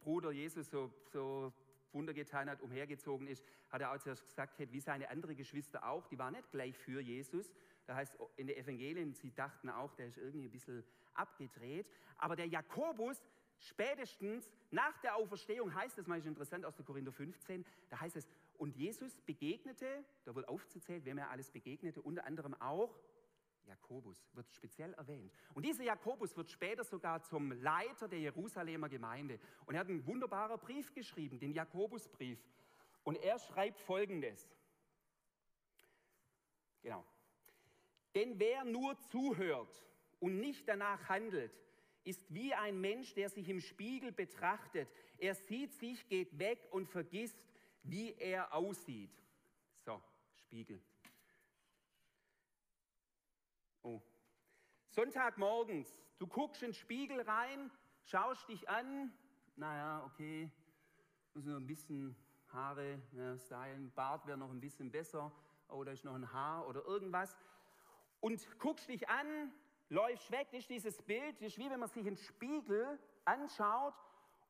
Bruder 0.02 0.32
Jesus 0.32 0.70
so, 0.70 0.92
so 1.12 1.54
Wunder 1.92 2.14
getan 2.14 2.50
hat, 2.50 2.62
umhergezogen 2.62 3.28
ist, 3.28 3.44
hat 3.70 3.82
er 3.82 3.92
auch 3.92 3.98
zuerst 3.98 4.28
gesagt, 4.28 4.60
wie 4.60 4.80
seine 4.80 5.10
anderen 5.10 5.36
Geschwister 5.36 5.88
auch, 5.88 6.06
die 6.08 6.20
waren 6.20 6.34
nicht 6.34 6.52
gleich 6.52 6.78
für 6.78 7.00
Jesus. 7.00 7.52
Da 7.86 7.96
heißt 7.96 8.18
in 8.36 8.48
den 8.48 8.58
Evangelien, 8.58 9.14
sie 9.14 9.32
dachten 9.34 9.70
auch, 9.70 9.94
der 9.94 10.08
ist 10.08 10.18
irgendwie 10.18 10.48
ein 10.48 10.52
bisschen 10.52 10.84
abgedreht. 11.14 11.88
Aber 12.18 12.36
der 12.36 12.48
Jakobus, 12.48 13.24
Spätestens 13.60 14.52
nach 14.72 14.98
der 15.00 15.16
Auferstehung 15.16 15.74
heißt 15.74 15.98
es, 15.98 16.08
manchmal 16.08 16.30
interessant 16.30 16.66
aus 16.66 16.76
der 16.76 16.86
Korinther 16.86 17.12
15, 17.12 17.66
da 17.90 18.00
heißt 18.00 18.16
es, 18.16 18.28
und 18.58 18.76
Jesus 18.76 19.20
begegnete, 19.22 20.04
da 20.24 20.36
wird 20.36 20.48
aufzuzählen, 20.48 21.04
wem 21.06 21.18
er 21.18 21.30
alles 21.30 21.52
begegnete, 21.52 22.02
unter 22.02 22.26
anderem 22.26 22.54
auch 22.62 23.00
Jakobus, 23.66 24.30
wird 24.34 24.52
speziell 24.54 24.94
erwähnt. 24.94 25.34
Und 25.54 25.66
dieser 25.66 25.84
Jakobus 25.84 26.36
wird 26.38 26.52
später 26.52 26.84
sogar 26.84 27.24
zum 27.24 27.52
Leiter 27.52 28.08
der 28.08 28.20
Jerusalemer 28.20 28.90
Gemeinde. 28.90 29.40
Und 29.66 29.76
er 29.76 29.82
hat 29.82 29.90
einen 29.90 30.06
wunderbaren 30.06 30.60
Brief 30.60 30.94
geschrieben, 30.94 31.40
den 31.40 31.52
Jakobusbrief. 31.52 32.40
Und 33.04 33.18
er 33.18 33.40
schreibt 33.40 33.80
folgendes. 33.80 34.48
Genau. 36.82 37.04
Denn 38.14 38.40
wer 38.40 38.64
nur 38.64 38.98
zuhört 39.00 39.76
und 40.20 40.40
nicht 40.40 40.68
danach 40.68 41.10
handelt, 41.10 41.52
ist 42.06 42.24
wie 42.34 42.54
ein 42.54 42.80
Mensch, 42.80 43.14
der 43.16 43.30
sich 43.30 43.50
im 43.50 43.60
Spiegel 43.60 44.12
betrachtet. 44.12 44.88
Er 45.18 45.36
sieht 45.36 45.74
sich, 45.74 46.08
geht 46.08 46.38
weg 46.38 46.68
und 46.72 46.88
vergisst, 46.88 47.38
wie 47.84 48.14
er 48.14 48.54
aussieht. 48.54 49.12
So, 49.74 50.02
Spiegel. 50.36 50.82
Oh. 53.82 54.02
Sonntagmorgens, 54.90 56.00
du 56.20 56.28
guckst 56.28 56.64
in 56.64 56.70
den 56.70 56.74
Spiegel 56.74 57.22
rein, 57.22 57.70
schaust 58.04 58.48
dich 58.48 58.70
an, 58.70 59.12
naja, 59.56 60.04
okay, 60.06 60.50
muss 61.34 61.46
noch 61.46 61.58
ein 61.58 61.68
bisschen 61.68 62.16
Haare 62.48 63.02
ja, 63.12 63.38
stylen, 63.38 63.92
Bart 63.92 64.26
wäre 64.26 64.38
noch 64.38 64.52
ein 64.52 64.62
bisschen 64.62 64.92
besser, 64.92 65.32
oh, 65.70 65.84
da 65.84 65.92
ist 65.92 66.06
noch 66.06 66.16
ein 66.16 66.32
Haar 66.32 66.68
oder 66.68 66.86
irgendwas. 66.86 67.36
Und 68.22 68.48
guckst 68.60 68.88
dich 68.90 69.10
an, 69.10 69.52
läufst 69.90 70.32
weg, 70.32 70.48
das 70.52 70.62
ist 70.62 70.70
dieses 70.70 71.02
Bild, 71.02 71.36
das 71.36 71.48
ist 71.48 71.58
wie 71.58 71.70
wenn 71.70 71.80
man 71.80 71.90
sich 71.90 72.06
einen 72.06 72.18
Spiegel 72.18 73.00
anschaut 73.24 73.94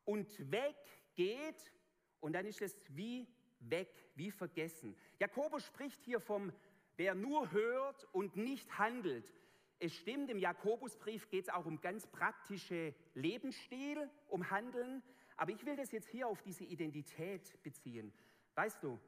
und 0.04 0.28
weggeht 0.50 1.72
und 2.20 2.32
dann 2.32 2.46
ist 2.46 2.62
es 2.62 2.76
wie 2.96 3.26
weg, 3.60 3.90
wie 4.14 4.30
vergessen. 4.30 4.96
Jakobus 5.18 5.64
spricht 5.64 6.02
hier 6.02 6.20
vom 6.20 6.52
Wer 6.98 7.14
nur 7.14 7.50
hört 7.52 8.08
und 8.12 8.36
nicht 8.36 8.78
handelt, 8.78 9.30
es 9.78 9.94
stimmt, 9.94 10.30
im 10.30 10.38
Jakobusbrief 10.38 11.28
geht 11.28 11.48
es 11.48 11.48
auch 11.52 11.66
um 11.66 11.80
ganz 11.80 12.06
praktische 12.06 12.94
Lebensstil, 13.14 14.08
um 14.28 14.50
Handeln, 14.50 15.02
aber 15.36 15.52
ich 15.52 15.66
will 15.66 15.76
das 15.76 15.92
jetzt 15.92 16.08
hier 16.08 16.28
auf 16.28 16.40
diese 16.40 16.64
Identität 16.64 17.62
beziehen. 17.62 18.12
Weißt 18.54 18.82
du, 18.82 18.98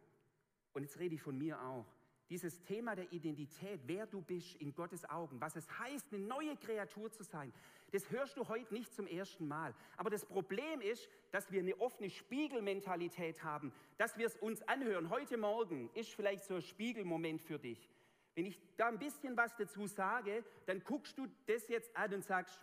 und 0.75 0.83
jetzt 0.83 0.99
rede 0.99 1.15
ich 1.15 1.23
von 1.23 1.39
mir 1.39 1.61
auch, 1.63 1.87
dieses 2.29 2.63
Thema 2.63 2.95
der 2.95 3.11
Identität, 3.13 3.81
wer 3.87 4.07
du 4.07 4.21
bist 4.21 4.55
in 4.57 4.75
Gottes 4.75 5.09
Augen, 5.09 5.41
was 5.41 5.57
es 5.57 5.67
heißt, 5.79 6.13
eine 6.13 6.25
neue 6.25 6.57
Kreatur 6.57 7.11
zu 7.11 7.23
sein, 7.23 7.53
das 7.91 8.11
hörst 8.11 8.37
du 8.37 8.49
heute 8.49 8.75
nicht 8.75 8.95
zum 8.95 9.07
ersten 9.07 9.49
Mal. 9.49 9.75
Aber 9.97 10.11
das 10.11 10.27
Problem 10.27 10.81
ist, 10.81 11.09
dass 11.31 11.51
wir 11.51 11.61
eine 11.61 11.81
offene 11.81 12.11
Spiegelmentalität 12.11 13.43
haben, 13.43 13.73
dass 13.97 14.19
wir 14.19 14.27
es 14.27 14.37
uns 14.37 14.61
anhören. 14.63 15.09
Heute 15.09 15.39
Morgen 15.39 15.91
ist 15.95 16.13
vielleicht 16.15 16.45
so 16.45 16.57
ein 16.57 16.63
Spiegelmoment 16.63 17.41
für 17.41 17.59
dich. 17.59 17.91
Wenn 18.35 18.45
ich 18.45 18.61
da 18.77 18.89
ein 18.89 18.99
bisschen 18.99 19.37
was 19.37 19.57
dazu 19.57 19.87
sage, 19.87 20.45
dann 20.67 20.85
guckst 20.85 21.17
du 21.17 21.27
das 21.47 21.69
jetzt 21.69 21.97
an 21.97 22.13
und 22.13 22.25
sagst, 22.25 22.61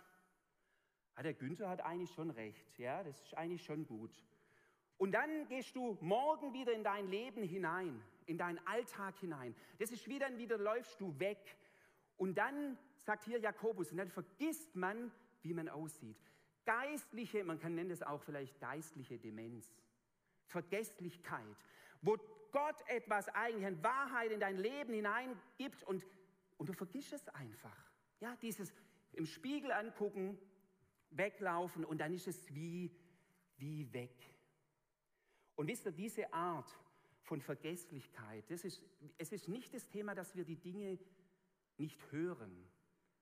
ah, 1.16 1.22
der 1.22 1.34
Günther 1.34 1.68
hat 1.68 1.80
eigentlich 1.80 2.12
schon 2.12 2.30
recht, 2.30 2.78
ja, 2.78 3.02
das 3.02 3.20
ist 3.20 3.34
eigentlich 3.34 3.64
schon 3.64 3.86
gut. 3.86 4.22
Und 4.96 5.12
dann 5.12 5.46
gehst 5.48 5.74
du 5.76 5.98
morgen 6.00 6.54
wieder 6.54 6.72
in 6.72 6.84
dein 6.84 7.08
Leben 7.08 7.42
hinein 7.42 8.02
in 8.26 8.38
deinen 8.38 8.64
Alltag 8.66 9.16
hinein. 9.18 9.54
Das 9.78 9.90
ist 9.90 10.06
wie 10.08 10.18
dann 10.18 10.38
wieder 10.38 10.58
läufst 10.58 11.00
du 11.00 11.18
weg. 11.18 11.56
Und 12.16 12.36
dann 12.36 12.78
sagt 13.00 13.24
hier 13.24 13.38
Jakobus, 13.38 13.92
und 13.92 13.98
dann 13.98 14.10
vergisst 14.10 14.74
man, 14.74 15.12
wie 15.42 15.54
man 15.54 15.68
aussieht. 15.68 16.18
Geistliche, 16.64 17.44
man 17.44 17.58
kann 17.58 17.74
nennen 17.74 17.90
es 17.90 18.02
auch 18.02 18.22
vielleicht 18.22 18.58
geistliche 18.58 19.18
Demenz, 19.18 19.72
Vergesslichkeit, 20.46 21.56
wo 22.02 22.16
Gott 22.50 22.82
etwas 22.88 23.28
eigentlich 23.28 23.66
an 23.66 23.82
Wahrheit 23.82 24.32
in 24.32 24.40
dein 24.40 24.56
Leben 24.56 24.92
hineingibt 24.92 25.84
und, 25.84 26.04
und 26.56 26.68
du 26.68 26.72
vergisst 26.72 27.12
es 27.12 27.28
einfach. 27.28 27.76
Ja, 28.20 28.34
dieses 28.36 28.72
im 29.12 29.26
Spiegel 29.26 29.70
angucken, 29.70 30.38
weglaufen 31.10 31.84
und 31.84 31.98
dann 31.98 32.12
ist 32.12 32.26
es 32.26 32.52
wie, 32.54 32.90
wie 33.56 33.92
weg. 33.92 34.34
Und 35.54 35.68
wisst 35.68 35.86
ihr, 35.86 35.92
diese 35.92 36.32
Art 36.32 36.76
von 37.26 37.40
Vergesslichkeit. 37.40 38.44
Das 38.48 38.64
ist, 38.64 38.80
es 39.18 39.32
ist 39.32 39.48
nicht 39.48 39.74
das 39.74 39.88
Thema, 39.88 40.14
dass 40.14 40.34
wir 40.36 40.44
die 40.44 40.56
Dinge 40.56 40.98
nicht 41.76 42.00
hören. 42.12 42.70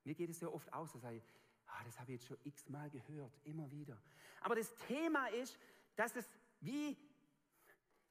Mir 0.03 0.13
geht 0.13 0.29
es 0.29 0.39
ja 0.39 0.47
oft 0.47 0.71
aus, 0.71 0.93
dass 0.93 1.03
ich, 1.11 1.23
ah, 1.65 1.83
das 1.83 1.99
habe 1.99 2.13
ich 2.13 2.21
jetzt 2.21 2.27
schon 2.27 2.37
x-mal 2.43 2.89
gehört, 2.91 3.33
immer 3.43 3.69
wieder. 3.71 3.99
Aber 4.41 4.55
das 4.55 4.73
Thema 4.87 5.27
ist, 5.27 5.57
dass 5.95 6.15
es 6.15 6.29
wie 6.61 6.95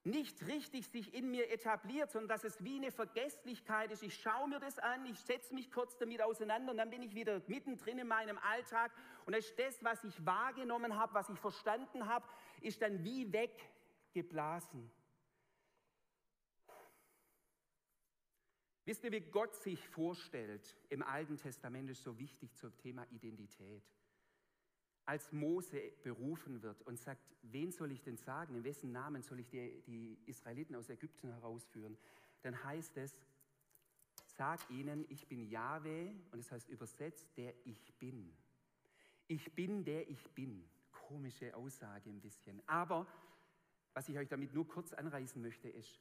nicht 0.03 0.47
richtig 0.47 0.89
sich 0.89 1.15
in 1.15 1.31
mir 1.31 1.51
etabliert, 1.51 2.11
sondern 2.11 2.29
dass 2.29 2.45
es 2.45 2.63
wie 2.63 2.77
eine 2.77 2.91
Vergesslichkeit 2.91 3.93
ist. 3.93 4.03
Ich 4.03 4.21
schaue 4.21 4.49
mir 4.49 4.59
das 4.59 4.79
an, 4.81 5.07
ich 5.07 5.19
setze 5.21 5.55
mich 5.55 5.71
kurz 5.71 5.97
damit 5.97 6.21
auseinander 6.21 6.73
und 6.73 6.77
dann 6.77 6.91
bin 6.91 7.03
ich 7.03 7.15
wieder 7.15 7.41
mittendrin 7.47 7.99
in 7.99 8.09
meinem 8.09 8.37
Alltag 8.39 8.93
und 9.27 9.35
ist 9.35 9.59
das 9.59 9.83
was 9.83 10.03
ich 10.03 10.27
wahrgenommen 10.27 10.97
habe, 10.97 11.15
was 11.15 11.31
ich 11.31 11.39
verstanden 11.39 12.07
habe, 12.07 12.27
ist 12.61 12.83
dann 12.83 13.03
wie 13.05 13.33
weggeblasen. 13.33 14.91
Wisst 18.85 19.03
ihr, 19.05 19.13
wie 19.13 19.21
Gott 19.21 19.55
sich 19.57 19.87
vorstellt 19.89 20.77
im 20.91 21.03
Alten 21.03 21.39
Testament 21.39 21.89
ist 21.91 22.03
so 22.03 22.19
wichtig 22.19 22.55
zum 22.55 22.77
Thema 22.77 23.07
Identität. 23.11 23.83
Als 25.07 25.33
Mose 25.33 25.93
berufen 26.03 26.63
wird 26.63 26.83
und 26.83 26.99
sagt, 26.99 27.23
wen 27.43 27.73
soll 27.73 27.93
ich 27.93 28.03
denn 28.03 28.17
sagen, 28.17 28.55
in 28.55 28.65
wessen 28.65 28.93
Namen 28.93 29.23
soll 29.23 29.41
ich 29.41 29.49
die, 29.49 29.83
die 29.87 30.19
Israeliten 30.27 30.75
aus 30.77 30.91
Ägypten 30.91 31.29
herausführen, 31.29 31.97
dann 32.43 32.63
heißt 32.63 32.97
es, 32.99 33.17
sag 34.37 34.69
ihnen, 34.71 35.07
ich 35.09 35.27
bin 35.29 35.43
Jahwe 35.49 36.15
und 36.33 36.39
das 36.39 36.53
heißt 36.53 36.69
übersetzt, 36.69 37.27
der 37.37 37.55
ich 37.65 37.95
bin. 37.99 38.35
Ich 39.29 39.55
bin, 39.55 39.85
der 39.85 40.09
ich 40.09 40.31
bin. 40.31 40.69
Komische 40.93 41.55
Aussage 41.57 42.11
ein 42.11 42.21
bisschen. 42.21 42.63
Aber 42.67 43.07
was 43.95 44.09
ich 44.09 44.19
euch 44.19 44.29
damit 44.29 44.53
nur 44.53 44.67
kurz 44.67 44.93
anreißen 44.93 45.41
möchte, 45.41 45.69
ist, 45.69 46.01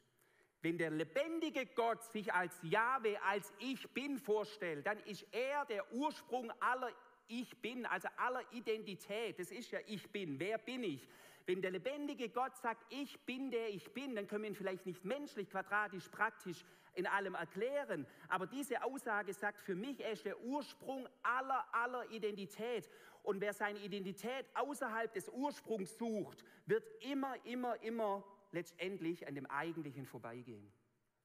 wenn 0.63 0.77
der 0.77 0.91
lebendige 0.91 1.65
Gott 1.65 2.01
sich 2.03 2.33
als 2.33 2.57
Jahwe, 2.63 3.21
als 3.21 3.53
Ich 3.59 3.87
Bin 3.89 4.17
vorstellt, 4.17 4.87
dann 4.87 4.97
ist 5.01 5.25
er 5.33 5.65
der 5.65 5.91
Ursprung 5.91 6.51
aller 6.61 6.89
Ich 7.27 7.61
Bin, 7.61 7.85
also 7.85 8.07
aller 8.15 8.41
Identität. 8.53 9.37
Das 9.37 9.51
ist 9.51 9.71
ja 9.71 9.79
Ich 9.87 10.09
Bin. 10.09 10.39
Wer 10.39 10.57
bin 10.57 10.83
ich? 10.83 11.05
Wenn 11.45 11.61
der 11.61 11.71
lebendige 11.71 12.29
Gott 12.29 12.55
sagt, 12.55 12.81
ich 12.89 13.19
bin 13.25 13.51
der 13.51 13.69
ich 13.69 13.91
bin, 13.91 14.15
dann 14.15 14.25
können 14.25 14.43
wir 14.43 14.51
ihn 14.51 14.55
vielleicht 14.55 14.85
nicht 14.85 15.03
menschlich, 15.03 15.49
quadratisch, 15.49 16.07
praktisch 16.07 16.63
in 16.93 17.05
allem 17.07 17.35
erklären. 17.35 18.07
Aber 18.29 18.47
diese 18.47 18.81
Aussage 18.83 19.33
sagt 19.33 19.59
für 19.59 19.75
mich, 19.75 19.99
er 19.99 20.11
ist 20.11 20.23
der 20.23 20.39
Ursprung 20.39 21.09
aller, 21.23 21.65
aller 21.73 22.09
Identität. 22.11 22.89
Und 23.23 23.41
wer 23.41 23.51
seine 23.51 23.79
Identität 23.79 24.45
außerhalb 24.53 25.13
des 25.13 25.27
Ursprungs 25.27 25.97
sucht, 25.97 26.45
wird 26.65 26.85
immer, 27.03 27.35
immer, 27.45 27.81
immer 27.83 28.23
letztendlich 28.53 29.27
an 29.27 29.35
dem 29.35 29.45
Eigentlichen 29.47 30.05
vorbeigehen, 30.05 30.71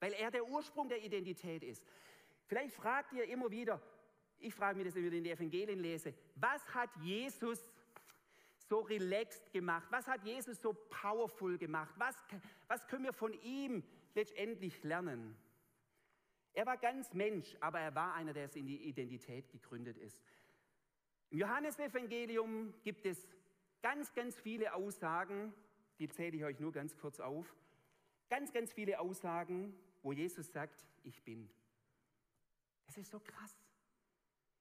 weil 0.01 0.13
er 0.13 0.31
der 0.31 0.49
Ursprung 0.49 0.89
der 0.89 1.05
Identität 1.05 1.63
ist. 1.63 1.85
Vielleicht 2.47 2.75
fragt 2.75 3.13
ihr 3.13 3.25
immer 3.25 3.51
wieder, 3.51 3.81
ich 4.39 4.55
frage 4.55 4.77
mich 4.77 4.87
das, 4.87 4.95
wenn 4.95 5.05
ich 5.05 5.13
in 5.13 5.25
den 5.25 5.33
Evangelien 5.33 5.81
lese, 5.81 6.15
was 6.37 6.63
hat 6.75 6.91
Jesus 6.97 7.73
so 8.69 8.81
relaxed 8.81 9.51
gemacht? 9.53 9.87
Was 9.91 10.07
hat 10.07 10.25
Jesus 10.25 10.61
so 10.61 10.73
powerful 10.73 11.57
gemacht? 11.59 11.95
Was, 11.97 12.17
was 12.67 12.87
können 12.87 13.05
wir 13.05 13.13
von 13.13 13.33
ihm 13.43 13.83
letztendlich 14.15 14.83
lernen? 14.85 15.37
Er 16.53 16.67
war 16.67 16.77
ganz 16.77 17.15
Mensch, 17.15 17.57
aber 17.61 17.81
er 17.81 17.95
war 17.95 18.15
einer, 18.15 18.33
der 18.33 18.55
in 18.57 18.67
die 18.67 18.85
Identität 18.85 19.49
gegründet 19.51 19.97
ist. 19.97 20.21
Im 21.31 21.39
Johannesevangelium 21.39 22.75
gibt 22.83 23.07
es 23.07 23.29
ganz, 23.83 24.13
ganz 24.15 24.39
viele 24.39 24.75
Aussagen 24.75 25.55
die 25.99 26.09
zähle 26.09 26.37
ich 26.37 26.45
euch 26.45 26.61
nur 26.61 26.73
ganz 26.73 26.97
kurz 26.97 27.21
auf. 27.21 27.57
Ganz, 28.29 28.53
ganz 28.53 28.73
viele 28.73 29.01
Aussagen, 29.01 29.75
wo 30.03 30.13
Jesus 30.13 30.53
sagt, 30.53 30.87
ich 31.03 31.23
bin. 31.23 31.49
Das 32.87 32.97
ist 32.97 33.11
so 33.11 33.21
krass. 33.21 33.57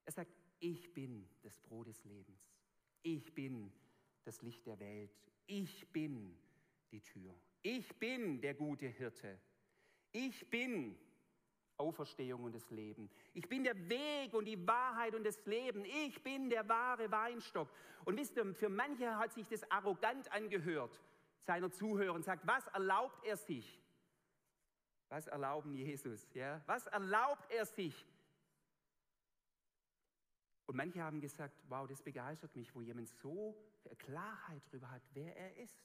Er 0.05 0.13
sagt, 0.13 0.31
ich 0.59 0.93
bin 0.93 1.27
das 1.43 1.59
Brot 1.59 1.87
des 1.87 2.03
Lebens. 2.05 2.41
Ich 3.03 3.33
bin 3.33 3.71
das 4.23 4.41
Licht 4.41 4.65
der 4.65 4.79
Welt. 4.79 5.11
Ich 5.45 5.91
bin 5.91 6.37
die 6.91 7.01
Tür. 7.01 7.35
Ich 7.61 7.97
bin 7.99 8.41
der 8.41 8.53
gute 8.53 8.87
Hirte. 8.87 9.39
Ich 10.11 10.49
bin 10.49 10.97
Auferstehung 11.77 12.45
und 12.45 12.55
das 12.55 12.69
Leben. 12.71 13.09
Ich 13.33 13.47
bin 13.47 13.63
der 13.63 13.77
Weg 13.87 14.33
und 14.33 14.45
die 14.45 14.65
Wahrheit 14.65 15.13
und 15.13 15.23
das 15.23 15.45
Leben. 15.45 15.85
Ich 15.85 16.23
bin 16.23 16.49
der 16.49 16.67
wahre 16.67 17.11
Weinstock. 17.11 17.69
Und 18.05 18.17
wisst 18.17 18.35
ihr, 18.37 18.55
für 18.55 18.69
manche 18.69 19.17
hat 19.17 19.33
sich 19.33 19.47
das 19.47 19.69
arrogant 19.69 20.31
angehört 20.31 20.99
seiner 21.47 21.71
Zuhörer 21.71 22.13
und 22.13 22.23
sagt, 22.23 22.45
was 22.45 22.67
erlaubt 22.67 23.23
er 23.25 23.37
sich? 23.37 23.81
Was 25.09 25.27
erlauben 25.27 25.73
Jesus? 25.73 26.27
Ja? 26.33 26.61
Was 26.65 26.85
erlaubt 26.87 27.49
er 27.49 27.65
sich? 27.65 28.05
Und 30.65 30.75
manche 30.75 31.01
haben 31.01 31.21
gesagt, 31.21 31.63
wow, 31.69 31.87
das 31.87 32.03
begeistert 32.03 32.53
mich, 32.55 32.75
wo 32.75 32.81
jemand 32.81 33.07
so 33.07 33.57
Klarheit 33.97 34.61
darüber 34.69 34.91
hat, 34.91 35.01
wer 35.13 35.35
er 35.37 35.55
ist. 35.57 35.81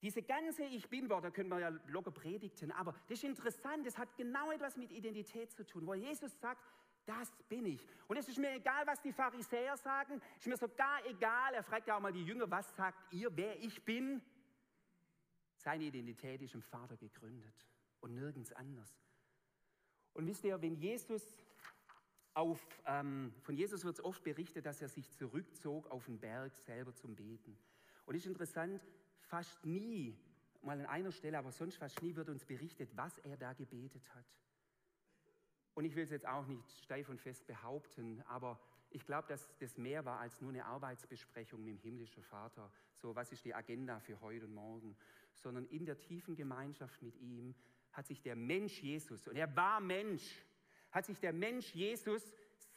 Diese 0.00 0.22
ganze 0.22 0.64
Ich 0.64 0.88
Bin-Worte 0.88 1.32
können 1.32 1.48
wir 1.48 1.58
ja 1.58 1.70
locker 1.86 2.12
predigten, 2.12 2.70
aber 2.70 2.92
das 3.08 3.18
ist 3.18 3.24
interessant, 3.24 3.84
das 3.86 3.98
hat 3.98 4.16
genau 4.16 4.52
etwas 4.52 4.76
mit 4.76 4.92
Identität 4.92 5.50
zu 5.50 5.66
tun, 5.66 5.86
wo 5.86 5.94
Jesus 5.94 6.38
sagt, 6.38 6.62
das 7.06 7.30
bin 7.48 7.66
ich. 7.66 7.86
Und 8.08 8.16
es 8.16 8.28
ist 8.28 8.38
mir 8.38 8.52
egal, 8.52 8.86
was 8.86 9.00
die 9.00 9.12
Pharisäer 9.12 9.76
sagen. 9.76 10.20
Es 10.36 10.40
ist 10.42 10.46
mir 10.46 10.56
sogar 10.56 11.04
egal. 11.06 11.54
Er 11.54 11.62
fragt 11.62 11.86
ja 11.86 11.96
auch 11.96 12.00
mal 12.00 12.12
die 12.12 12.24
Jünger, 12.24 12.50
was 12.50 12.74
sagt 12.76 13.12
ihr, 13.12 13.34
wer 13.36 13.60
ich 13.62 13.84
bin? 13.84 14.22
Seine 15.56 15.84
Identität 15.84 16.42
ist 16.42 16.54
im 16.54 16.62
Vater 16.62 16.96
gegründet 16.96 17.54
und 18.00 18.14
nirgends 18.14 18.52
anders. 18.52 19.00
Und 20.12 20.26
wisst 20.26 20.44
ihr, 20.44 20.60
wenn 20.60 20.76
Jesus 20.76 21.22
auf, 22.34 22.60
ähm, 22.86 23.32
von 23.42 23.56
Jesus 23.56 23.84
wird 23.84 23.98
es 23.98 24.04
oft 24.04 24.22
berichtet, 24.22 24.66
dass 24.66 24.82
er 24.82 24.88
sich 24.88 25.10
zurückzog 25.12 25.90
auf 25.90 26.06
den 26.06 26.18
Berg 26.18 26.54
selber 26.56 26.94
zum 26.94 27.14
Beten. 27.14 27.56
Und 28.06 28.14
es 28.14 28.22
ist 28.22 28.28
interessant, 28.28 28.84
fast 29.20 29.64
nie, 29.64 30.18
mal 30.62 30.78
an 30.80 30.86
einer 30.86 31.12
Stelle, 31.12 31.38
aber 31.38 31.52
sonst 31.52 31.76
fast 31.76 32.02
nie 32.02 32.14
wird 32.16 32.28
uns 32.28 32.44
berichtet, 32.44 32.90
was 32.96 33.18
er 33.18 33.36
da 33.36 33.52
gebetet 33.52 34.02
hat. 34.14 34.26
Und 35.74 35.84
ich 35.84 35.94
will 35.96 36.04
es 36.04 36.10
jetzt 36.10 36.26
auch 36.26 36.46
nicht 36.46 36.70
steif 36.82 37.08
und 37.08 37.20
fest 37.20 37.46
behaupten, 37.46 38.22
aber 38.28 38.60
ich 38.90 39.04
glaube, 39.04 39.26
dass 39.28 39.56
das 39.58 39.76
mehr 39.76 40.04
war 40.04 40.20
als 40.20 40.40
nur 40.40 40.50
eine 40.50 40.64
Arbeitsbesprechung 40.64 41.64
mit 41.64 41.74
dem 41.74 41.78
himmlischen 41.78 42.22
Vater. 42.22 42.70
So, 42.94 43.16
was 43.16 43.32
ist 43.32 43.44
die 43.44 43.54
Agenda 43.54 43.98
für 43.98 44.20
heute 44.20 44.44
und 44.44 44.54
morgen? 44.54 44.96
Sondern 45.34 45.66
in 45.66 45.84
der 45.84 45.98
tiefen 45.98 46.36
Gemeinschaft 46.36 47.02
mit 47.02 47.16
ihm 47.16 47.54
hat 47.92 48.06
sich 48.06 48.22
der 48.22 48.36
Mensch 48.36 48.80
Jesus, 48.82 49.26
und 49.28 49.36
er 49.36 49.54
war 49.56 49.80
Mensch, 49.80 50.44
hat 50.90 51.06
sich 51.06 51.18
der 51.18 51.32
Mensch 51.32 51.74
Jesus 51.74 52.22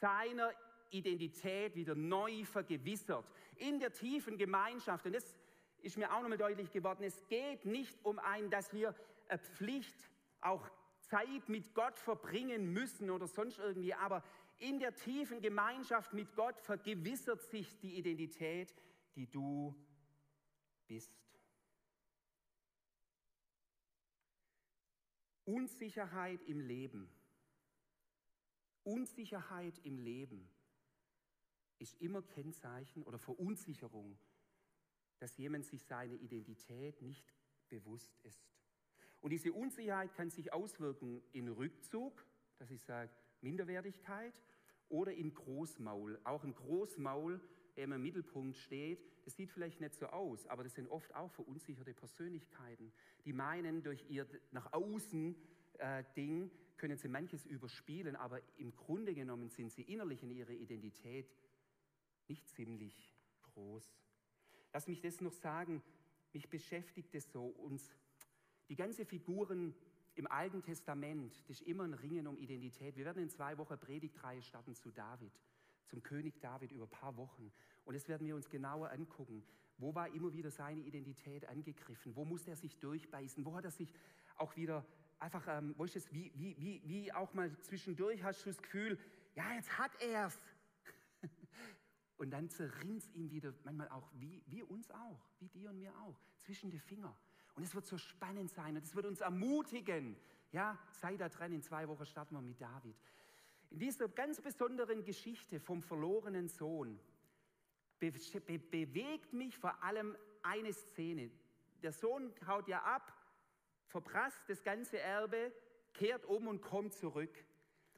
seiner 0.00 0.52
Identität 0.90 1.74
wieder 1.76 1.94
neu 1.94 2.44
vergewissert. 2.44 3.26
In 3.56 3.78
der 3.78 3.92
tiefen 3.92 4.38
Gemeinschaft. 4.38 5.06
Und 5.06 5.14
das 5.14 5.36
ist 5.82 5.96
mir 5.96 6.12
auch 6.12 6.22
nochmal 6.22 6.38
deutlich 6.38 6.70
geworden. 6.70 7.04
Es 7.04 7.26
geht 7.28 7.64
nicht 7.64 8.04
um 8.04 8.18
ein, 8.18 8.50
dass 8.50 8.72
wir 8.72 8.94
eine 9.28 9.38
Pflicht 9.38 10.10
auch 10.40 10.68
Zeit 11.08 11.48
mit 11.48 11.74
Gott 11.74 11.98
verbringen 11.98 12.72
müssen 12.72 13.10
oder 13.10 13.26
sonst 13.26 13.58
irgendwie, 13.58 13.94
aber 13.94 14.22
in 14.58 14.78
der 14.78 14.94
tiefen 14.94 15.40
Gemeinschaft 15.40 16.12
mit 16.12 16.34
Gott 16.34 16.60
vergewissert 16.60 17.42
sich 17.42 17.78
die 17.78 17.96
Identität, 17.96 18.74
die 19.14 19.30
du 19.30 19.74
bist. 20.86 21.12
Unsicherheit 25.44 26.42
im 26.42 26.60
Leben. 26.60 27.08
Unsicherheit 28.82 29.78
im 29.84 29.98
Leben 29.98 30.50
ist 31.78 32.00
immer 32.00 32.22
Kennzeichen 32.22 33.02
oder 33.02 33.18
Verunsicherung, 33.18 34.18
dass 35.18 35.36
jemand 35.38 35.64
sich 35.64 35.84
seine 35.84 36.16
Identität 36.16 37.00
nicht 37.00 37.32
bewusst 37.68 38.18
ist. 38.24 38.57
Und 39.20 39.30
diese 39.30 39.52
Unsicherheit 39.52 40.14
kann 40.14 40.30
sich 40.30 40.52
auswirken 40.52 41.22
in 41.32 41.48
Rückzug, 41.48 42.24
dass 42.58 42.70
ich 42.70 42.82
sage 42.82 43.10
Minderwertigkeit, 43.40 44.34
oder 44.88 45.12
in 45.12 45.34
Großmaul. 45.34 46.18
Auch 46.24 46.44
ein 46.44 46.54
Großmaul, 46.54 47.40
der 47.76 47.84
im 47.84 48.02
Mittelpunkt 48.02 48.56
steht, 48.56 49.04
das 49.24 49.36
sieht 49.36 49.50
vielleicht 49.50 49.80
nicht 49.80 49.94
so 49.94 50.06
aus, 50.06 50.46
aber 50.46 50.64
das 50.64 50.74
sind 50.74 50.88
oft 50.88 51.14
auch 51.14 51.30
verunsicherte 51.30 51.92
Persönlichkeiten, 51.94 52.92
die 53.24 53.32
meinen, 53.32 53.82
durch 53.82 54.04
ihr 54.08 54.26
nach 54.52 54.72
außen 54.72 55.36
äh, 55.78 56.04
Ding 56.16 56.50
können 56.76 56.96
sie 56.96 57.08
manches 57.08 57.44
überspielen, 57.44 58.16
aber 58.16 58.40
im 58.56 58.74
Grunde 58.74 59.14
genommen 59.14 59.50
sind 59.50 59.72
sie 59.72 59.82
innerlich 59.82 60.22
in 60.22 60.30
ihrer 60.30 60.50
Identität 60.50 61.28
nicht 62.28 62.48
ziemlich 62.48 63.14
groß. 63.42 64.00
Lass 64.72 64.88
mich 64.88 65.00
das 65.00 65.20
noch 65.20 65.32
sagen, 65.32 65.82
mich 66.32 66.48
beschäftigt 66.48 67.14
es 67.14 67.30
so, 67.30 67.46
uns 67.46 67.90
die 68.68 68.76
ganze 68.76 69.04
Figuren 69.04 69.74
im 70.14 70.26
Alten 70.26 70.62
Testament, 70.62 71.32
das 71.48 71.60
ist 71.60 71.68
immer 71.68 71.84
ein 71.84 71.94
Ringen 71.94 72.26
um 72.26 72.36
Identität. 72.36 72.96
Wir 72.96 73.04
werden 73.04 73.22
in 73.22 73.30
zwei 73.30 73.56
Wochen 73.58 73.78
Predigtreihe 73.78 74.42
starten 74.42 74.74
zu 74.74 74.90
David, 74.90 75.32
zum 75.86 76.02
König 76.02 76.40
David 76.40 76.72
über 76.72 76.84
ein 76.84 76.90
paar 76.90 77.16
Wochen. 77.16 77.52
Und 77.84 77.94
das 77.94 78.08
werden 78.08 78.26
wir 78.26 78.34
uns 78.34 78.48
genauer 78.48 78.90
angucken. 78.90 79.44
Wo 79.78 79.94
war 79.94 80.12
immer 80.12 80.32
wieder 80.32 80.50
seine 80.50 80.80
Identität 80.80 81.48
angegriffen? 81.48 82.16
Wo 82.16 82.24
musste 82.24 82.50
er 82.50 82.56
sich 82.56 82.76
durchbeißen? 82.78 83.44
Wo 83.44 83.54
hat 83.54 83.64
er 83.64 83.70
sich 83.70 83.94
auch 84.36 84.56
wieder 84.56 84.84
einfach, 85.20 85.46
ähm, 85.48 85.74
wo 85.76 85.84
ist 85.84 85.96
es, 85.96 86.12
wie, 86.12 86.32
wie, 86.34 86.56
wie, 86.58 86.82
wie 86.84 87.12
auch 87.12 87.32
mal 87.34 87.56
zwischendurch 87.60 88.22
hast 88.22 88.44
du 88.44 88.50
das 88.50 88.60
Gefühl, 88.60 88.98
ja, 89.34 89.54
jetzt 89.54 89.78
hat 89.78 89.92
er's. 90.02 90.38
Und 92.18 92.30
dann 92.30 92.50
zerrinnt 92.50 93.04
ihm 93.14 93.30
wieder, 93.30 93.54
manchmal 93.64 93.88
auch, 93.88 94.10
wie, 94.14 94.42
wie 94.46 94.62
uns 94.62 94.90
auch, 94.90 95.20
wie 95.38 95.48
dir 95.48 95.70
und 95.70 95.78
mir 95.78 95.96
auch, 96.00 96.18
zwischen 96.38 96.68
die 96.68 96.80
Finger. 96.80 97.16
Und 97.58 97.64
es 97.64 97.74
wird 97.74 97.86
so 97.86 97.98
spannend 97.98 98.52
sein 98.52 98.76
und 98.76 98.84
es 98.84 98.94
wird 98.94 99.04
uns 99.04 99.20
ermutigen. 99.20 100.16
Ja, 100.52 100.78
sei 100.92 101.16
da 101.16 101.28
dran, 101.28 101.50
in 101.50 101.60
zwei 101.60 101.88
Wochen 101.88 102.06
starten 102.06 102.36
wir 102.36 102.40
mit 102.40 102.60
David. 102.60 102.94
In 103.70 103.80
dieser 103.80 104.06
ganz 104.06 104.40
besonderen 104.40 105.04
Geschichte 105.04 105.58
vom 105.58 105.82
verlorenen 105.82 106.46
Sohn 106.46 107.00
be 107.98 108.12
be 108.12 108.60
bewegt 108.60 109.32
mich 109.32 109.58
vor 109.58 109.82
allem 109.82 110.16
eine 110.44 110.72
Szene. 110.72 111.32
Der 111.82 111.90
Sohn 111.90 112.32
haut 112.46 112.68
ja 112.68 112.80
ab, 112.84 113.12
verprasst 113.86 114.40
das 114.46 114.62
ganze 114.62 115.00
Erbe, 115.00 115.52
kehrt 115.94 116.26
um 116.26 116.46
und 116.46 116.62
kommt 116.62 116.94
zurück. 116.94 117.44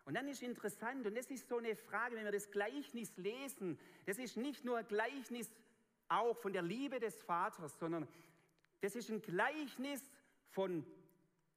Und 0.07 0.15
dann 0.15 0.27
ist 0.27 0.43
interessant, 0.43 1.07
und 1.07 1.15
das 1.15 1.27
ist 1.27 1.49
so 1.49 1.59
eine 1.59 1.77
Frage, 1.77 2.17
wenn 2.17 2.25
wir 2.25 2.33
das 2.33 2.51
Gleichnis 2.51 3.15
lesen, 3.19 3.79
das 4.07 4.17
ist 4.17 4.39
nicht 4.39 4.65
nur 4.65 4.79
ein 4.79 4.89
Gleichnis 4.89 5.51
auch 6.09 6.35
von 6.39 6.55
der 6.55 6.63
Liebe 6.63 6.99
des 6.99 7.23
Vaters, 7.23 7.79
sondern 7.79 8.09
das 8.81 8.97
ist 8.97 9.11
ein 9.11 9.23
Gleichnis 9.23 10.03
von 10.49 10.85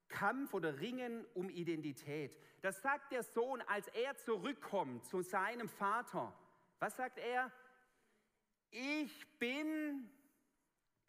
Kampf 0.08 0.54
oder 0.54 0.80
Ringen 0.80 1.26
um 1.34 1.50
Identität. 1.50 2.38
Das 2.62 2.82
sagt 2.82 3.12
der 3.12 3.24
Sohn, 3.24 3.62
als 3.62 3.88
er 3.90 4.16
zurückkommt 4.18 5.06
zu 5.06 5.22
seinem 5.22 5.68
Vater. 5.68 6.34
Was 6.80 6.96
sagt 6.98 7.18
er? 7.18 7.52
Ich 8.70 9.40
bin, 9.40 10.10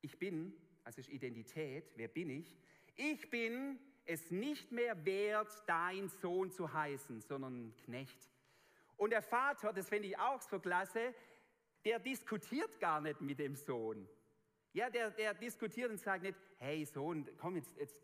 ich 0.01 0.19
bin, 0.19 0.55
also 0.85 1.01
ist 1.01 1.11
Identität, 1.11 1.93
wer 1.97 2.09
bin 2.09 2.31
ich? 2.31 2.57
Ich 2.97 3.31
bin 3.31 3.79
es 4.07 4.31
nicht 4.31 4.71
mehr 4.71 5.05
wert, 5.05 5.51
dein 5.67 6.09
Sohn 6.09 6.51
zu 6.51 6.73
heißen, 6.73 7.21
sondern 7.23 7.75
Knecht. 7.85 8.31
Und 8.97 9.11
der 9.11 9.23
Vater, 9.23 9.73
das 9.73 9.89
finde 9.89 10.09
ich 10.09 10.19
auch 10.19 10.41
so 10.41 10.61
klasse, 10.61 11.15
der 11.85 11.99
diskutiert 11.99 12.81
gar 12.81 13.01
nicht 13.01 13.21
mit 13.21 13.39
dem 13.39 13.57
Sohn. 13.57 14.09
Ja, 14.75 14.91
der, 14.91 15.13
der 15.13 15.35
diskutiert 15.35 15.89
und 15.89 15.99
sagt 15.99 16.25
nicht, 16.25 16.37
hey 16.59 16.85
Sohn, 16.85 17.29
komm, 17.39 17.55
jetzt, 17.55 17.77
jetzt, 17.79 17.97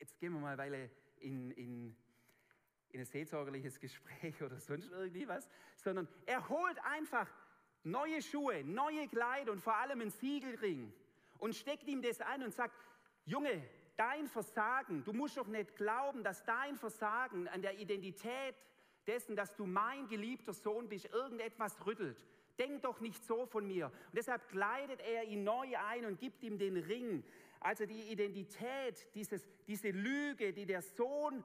jetzt 0.00 0.18
gehen 0.18 0.32
wir 0.32 0.40
mal 0.40 0.48
eine 0.48 0.58
Weile 0.58 0.90
in, 1.20 1.52
in, 1.52 1.96
in 2.90 3.00
ein 3.00 3.06
seelsorgerliches 3.06 3.78
Gespräch 3.80 4.42
oder 4.42 4.58
sonst 4.58 4.90
irgendwie 4.90 5.28
was, 5.28 5.48
sondern 5.76 6.08
er 6.26 6.48
holt 6.48 6.76
einfach 6.82 7.28
neue 7.84 8.20
Schuhe, 8.20 8.64
neue 8.64 9.06
Kleider 9.06 9.52
und 9.52 9.60
vor 9.60 9.76
allem 9.76 10.00
einen 10.00 10.10
Siegelring 10.10 10.92
und 11.38 11.54
steckt 11.54 11.86
ihm 11.86 12.02
das 12.02 12.20
ein 12.20 12.42
und 12.42 12.52
sagt, 12.52 12.74
Junge, 13.24 13.62
dein 13.96 14.26
Versagen, 14.26 15.04
du 15.04 15.12
musst 15.12 15.36
doch 15.36 15.46
nicht 15.46 15.76
glauben, 15.76 16.24
dass 16.24 16.42
dein 16.42 16.74
Versagen 16.74 17.46
an 17.46 17.62
der 17.62 17.78
Identität 17.78 18.56
dessen, 19.06 19.36
dass 19.36 19.54
du 19.54 19.66
mein 19.66 20.08
geliebter 20.08 20.52
Sohn 20.52 20.88
bist, 20.88 21.06
irgendetwas 21.06 21.86
rüttelt. 21.86 22.26
Denk 22.58 22.82
doch 22.82 23.00
nicht 23.00 23.24
so 23.24 23.46
von 23.46 23.66
mir. 23.66 23.86
Und 23.86 24.16
deshalb 24.16 24.48
kleidet 24.48 25.00
er 25.00 25.24
ihn 25.24 25.44
neu 25.44 25.76
ein 25.76 26.04
und 26.04 26.18
gibt 26.18 26.42
ihm 26.42 26.58
den 26.58 26.76
Ring. 26.76 27.22
Also 27.60 27.86
die 27.86 28.10
Identität, 28.10 29.06
dieses, 29.14 29.46
diese 29.66 29.90
Lüge, 29.90 30.52
die 30.52 30.66
der 30.66 30.82
Sohn 30.82 31.44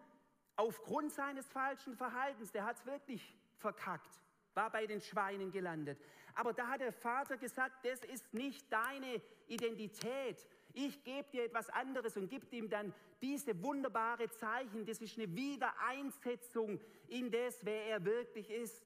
aufgrund 0.56 1.12
seines 1.12 1.48
falschen 1.48 1.96
Verhaltens, 1.96 2.52
der 2.52 2.66
hat 2.66 2.78
es 2.78 2.86
wirklich 2.86 3.36
verkackt, 3.58 4.20
war 4.54 4.70
bei 4.70 4.86
den 4.86 5.02
Schweinen 5.02 5.52
gelandet. 5.52 6.00
Aber 6.36 6.54
da 6.54 6.68
hat 6.68 6.82
der 6.82 6.94
Vater 6.94 7.38
gesagt, 7.38 7.86
das 7.86 8.04
ist 8.04 8.34
nicht 8.34 8.72
deine 8.72 9.22
Identität. 9.48 10.48
Ich 10.74 11.04
gebe 11.04 11.30
dir 11.32 11.46
etwas 11.46 11.70
anderes 11.70 12.18
und 12.18 12.30
gibt 12.30 12.52
ihm 12.54 12.70
dann 12.70 12.94
diese 13.22 13.62
wunderbare 13.62 14.30
Zeichen. 14.32 14.86
Das 14.86 15.00
ist 15.00 15.18
eine 15.18 15.36
Wiedereinsetzung 15.36 16.80
in 17.08 17.30
das, 17.30 17.64
wer 17.64 17.86
er 17.86 18.04
wirklich 18.04 18.50
ist. 18.50 18.84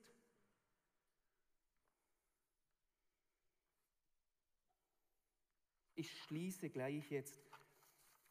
Ich 5.99 6.15
schließe 6.25 6.69
gleich 6.69 7.09
jetzt. 7.09 7.41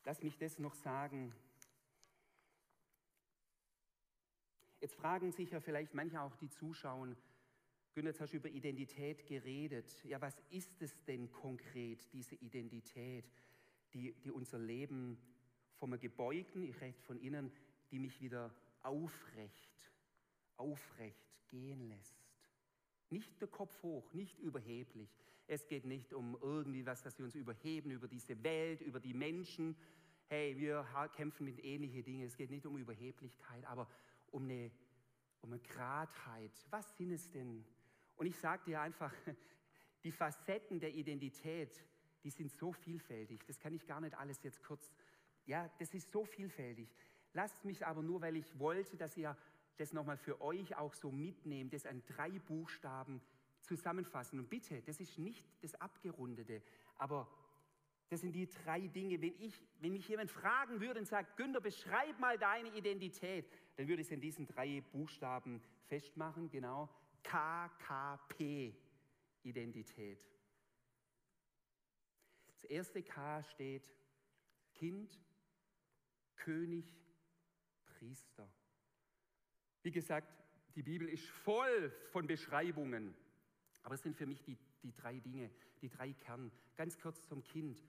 Lass 0.05 0.23
mich 0.23 0.39
das 0.39 0.61
noch 0.61 0.75
sagen. 0.75 1.35
Jetzt 4.81 4.95
fragen 4.95 5.33
sich 5.33 5.51
ja 5.51 5.59
vielleicht 5.59 5.93
manche 5.93 6.21
auch 6.21 6.37
die 6.37 6.49
Zuschauer, 6.49 7.17
Günter, 7.93 8.11
jetzt 8.11 8.21
hast 8.21 8.35
du 8.35 8.37
über 8.37 8.51
Identität 8.51 9.27
geredet. 9.27 10.05
Ja, 10.05 10.21
was 10.21 10.41
ist 10.51 10.81
es 10.81 11.03
denn 11.07 11.33
konkret, 11.33 12.07
diese 12.13 12.37
Identität, 12.37 13.25
die, 13.93 14.13
die 14.13 14.31
unser 14.31 14.61
Leben 14.61 15.19
vom 15.75 15.99
Gebeugten, 15.99 16.63
ich 16.63 16.81
rede 16.81 17.01
von 17.01 17.19
innen, 17.19 17.51
die 17.91 17.99
mich 17.99 18.21
wieder 18.21 18.55
aufrecht, 18.83 19.91
aufrecht 20.57 21.27
gehen 21.49 21.89
lässt? 21.89 22.15
Nicht 23.11 23.41
der 23.41 23.49
Kopf 23.49 23.83
hoch, 23.83 24.13
nicht 24.13 24.39
überheblich. 24.39 25.11
Es 25.49 25.67
geht 25.69 25.85
nicht 25.85 26.13
um 26.13 26.37
irgendwie 26.41 26.85
was, 26.87 27.03
dass 27.03 27.19
wir 27.19 27.25
uns 27.25 27.35
überheben 27.35 27.91
über 27.91 28.09
diese 28.09 28.43
Welt, 28.43 28.81
über 28.81 28.99
die 28.99 29.15
Menschen. 29.15 29.77
Hey, 30.29 30.57
wir 30.59 30.85
kämpfen 31.15 31.45
mit 31.45 31.63
ähnlichen 31.65 32.03
Dingen. 32.03 32.27
Es 32.27 32.37
geht 32.37 32.51
nicht 32.51 32.67
um 32.67 32.77
Überheblichkeit, 32.77 33.65
aber 33.65 33.89
um 34.33 34.45
eine, 34.45 34.73
um 35.43 35.53
eine 35.53 35.61
Gradheit. 35.61 36.53
Was 36.71 36.97
sind 36.97 37.13
es 37.13 37.31
denn? 37.31 37.65
Und 38.17 38.27
ich 38.27 38.37
sage 38.37 38.65
dir 38.65 38.81
einfach, 38.81 39.13
die 40.05 40.11
Facetten 40.11 40.81
der 40.81 40.93
Identität, 40.95 41.85
die 42.25 42.31
sind 42.31 42.51
so 42.51 42.73
vielfältig. 42.73 43.45
Das 43.47 43.61
kann 43.61 43.73
ich 43.73 43.87
gar 43.87 44.01
nicht 44.01 44.19
alles 44.19 44.43
jetzt 44.43 44.63
kurz, 44.65 44.93
ja, 45.45 45.71
das 45.79 45.95
ist 45.95 46.11
so 46.11 46.25
vielfältig. 46.25 46.93
Lasst 47.35 47.65
mich 47.65 47.87
aber 47.87 48.03
nur, 48.03 48.21
weil 48.21 48.37
ich 48.37 48.59
wollte, 48.59 48.97
dass 48.97 49.17
ihr 49.17 49.37
das 49.77 49.93
nochmal 49.93 50.17
für 50.17 50.41
euch 50.41 50.77
auch 50.77 50.95
so 50.95 51.13
mitnehmt, 51.13 51.73
das 51.73 51.87
an 51.87 52.03
drei 52.07 52.31
Buchstaben 52.31 53.21
zusammenfassen. 53.67 54.39
Und 54.39 54.49
bitte, 54.49 54.83
das 54.83 55.01
ist 55.01 55.19
nicht 55.19 55.45
das 55.63 55.75
Abgerundete, 55.75 56.63
aber 56.97 57.29
das 58.09 58.21
sind 58.21 58.33
die 58.33 58.49
drei 58.49 58.87
Dinge. 58.87 59.21
Wenn, 59.21 59.35
ich, 59.41 59.61
wenn 59.81 59.93
mich 59.93 60.09
jemand 60.09 60.31
fragen 60.31 60.81
würde 60.81 61.01
und 61.01 61.07
sagt, 61.07 61.37
Günther, 61.37 61.61
beschreib 61.61 62.19
mal 62.21 62.39
deine 62.39 62.75
Identität, 62.75 63.51
dann 63.77 63.89
würde 63.89 64.03
ich 64.03 64.09
es 64.09 64.13
in 64.13 64.21
diesen 64.21 64.47
drei 64.47 64.81
Buchstaben 64.93 65.61
festmachen, 65.87 66.49
genau. 66.49 66.89
KKP, 67.23 68.75
Identität. 69.43 70.25
Das 72.47 72.65
erste 72.65 73.03
K 73.03 73.43
steht 73.43 73.83
Kind, 74.75 75.21
König, 76.37 76.97
Priester. 77.85 78.49
Wie 79.83 79.91
gesagt, 79.91 80.33
die 80.77 80.83
Bibel 80.83 81.09
ist 81.09 81.27
voll 81.27 81.91
von 82.13 82.27
Beschreibungen, 82.27 83.15
aber 83.87 83.95
es 83.95 84.03
sind 84.03 84.17
für 84.17 84.27
mich 84.27 84.43
die, 84.43 84.59
die 84.83 84.93
drei 84.93 85.21
Dinge, 85.21 85.49
die 85.81 85.89
drei 85.89 86.13
Kern. 86.13 86.51
Ganz 86.75 86.99
kurz 86.99 87.25
zum 87.25 87.45
Kind. 87.45 87.85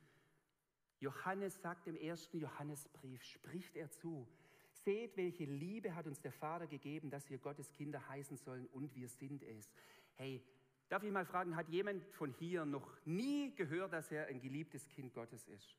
Johannes 0.99 1.60
sagt 1.60 1.88
im 1.88 1.95
ersten 1.95 2.38
Johannesbrief, 2.38 3.23
spricht 3.23 3.75
er 3.75 3.89
zu, 3.89 4.27
Seht, 4.69 5.17
welche 5.17 5.45
Liebe 5.45 5.95
hat 5.95 6.05
uns 6.05 6.21
der 6.21 6.31
Vater 6.31 6.67
gegeben, 6.67 7.10
dass 7.10 7.31
wir 7.31 7.39
Gottes 7.39 7.71
Kinder 7.71 8.07
heißen 8.10 8.38
sollen 8.38 8.67
und 8.67 8.93
wir 8.93 9.10
sind 9.10 9.41
es. 9.41 9.73
Hey, 10.13 10.45
darf 10.88 11.01
ich 11.01 11.12
mal 11.12 11.25
fragen, 11.25 11.55
hat 11.55 11.67
jemand 11.69 12.05
von 12.13 12.31
hier 12.31 12.63
noch 12.63 12.95
nie 13.03 13.55
gehört, 13.55 13.91
dass 13.91 14.12
er 14.12 14.27
ein 14.27 14.39
geliebtes 14.39 14.88
Kind 14.88 15.15
Gottes 15.15 15.47
ist? 15.47 15.75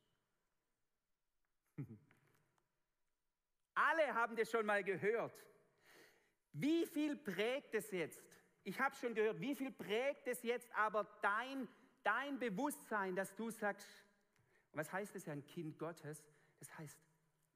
Alle 3.75 4.15
haben 4.15 4.35
das 4.35 4.51
schon 4.51 4.67
mal 4.67 4.83
gehört. 4.83 5.45
Wie 6.53 6.87
viel 6.87 7.15
prägt 7.15 7.73
es 7.77 7.93
jetzt? 7.93 8.28
Ich 8.69 8.79
habe 8.79 8.95
schon 8.97 9.15
gehört, 9.15 9.41
wie 9.41 9.55
viel 9.55 9.73
prägt 9.73 10.27
es 10.27 10.43
jetzt 10.43 10.71
aber 10.75 11.05
dein, 11.23 11.67
dein 12.03 12.39
Bewusstsein, 12.39 13.17
dass 13.17 13.35
du 13.35 13.51
sagst, 13.51 13.89
was 14.75 14.93
heißt 14.93 15.17
es 15.17 15.25
ja 15.25 15.33
ein 15.33 15.43
Kind 15.47 15.79
Gottes? 15.79 16.23
Das 16.59 16.77
heißt 16.77 17.01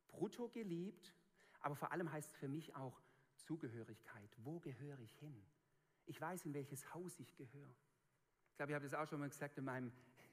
brutto 0.08 0.48
geliebt, 0.48 1.14
aber 1.60 1.76
vor 1.76 1.92
allem 1.92 2.10
heißt 2.10 2.30
es 2.30 2.36
für 2.38 2.48
mich 2.48 2.74
auch 2.74 2.98
Zugehörigkeit. 3.36 4.30
Wo 4.38 4.58
gehöre 4.60 4.98
ich 5.00 5.14
hin? 5.18 5.44
Ich 6.06 6.18
weiß, 6.18 6.46
in 6.46 6.54
welches 6.54 6.94
Haus 6.94 7.20
ich 7.20 7.36
gehöre. 7.36 7.74
Ich 8.48 8.56
glaube, 8.56 8.72
ich 8.72 8.74
habe 8.74 8.88
das 8.88 8.94
auch 8.94 9.06
schon 9.06 9.20
mal 9.20 9.28
gesagt 9.28 9.58
in 9.58 9.66
meinem, 9.66 9.92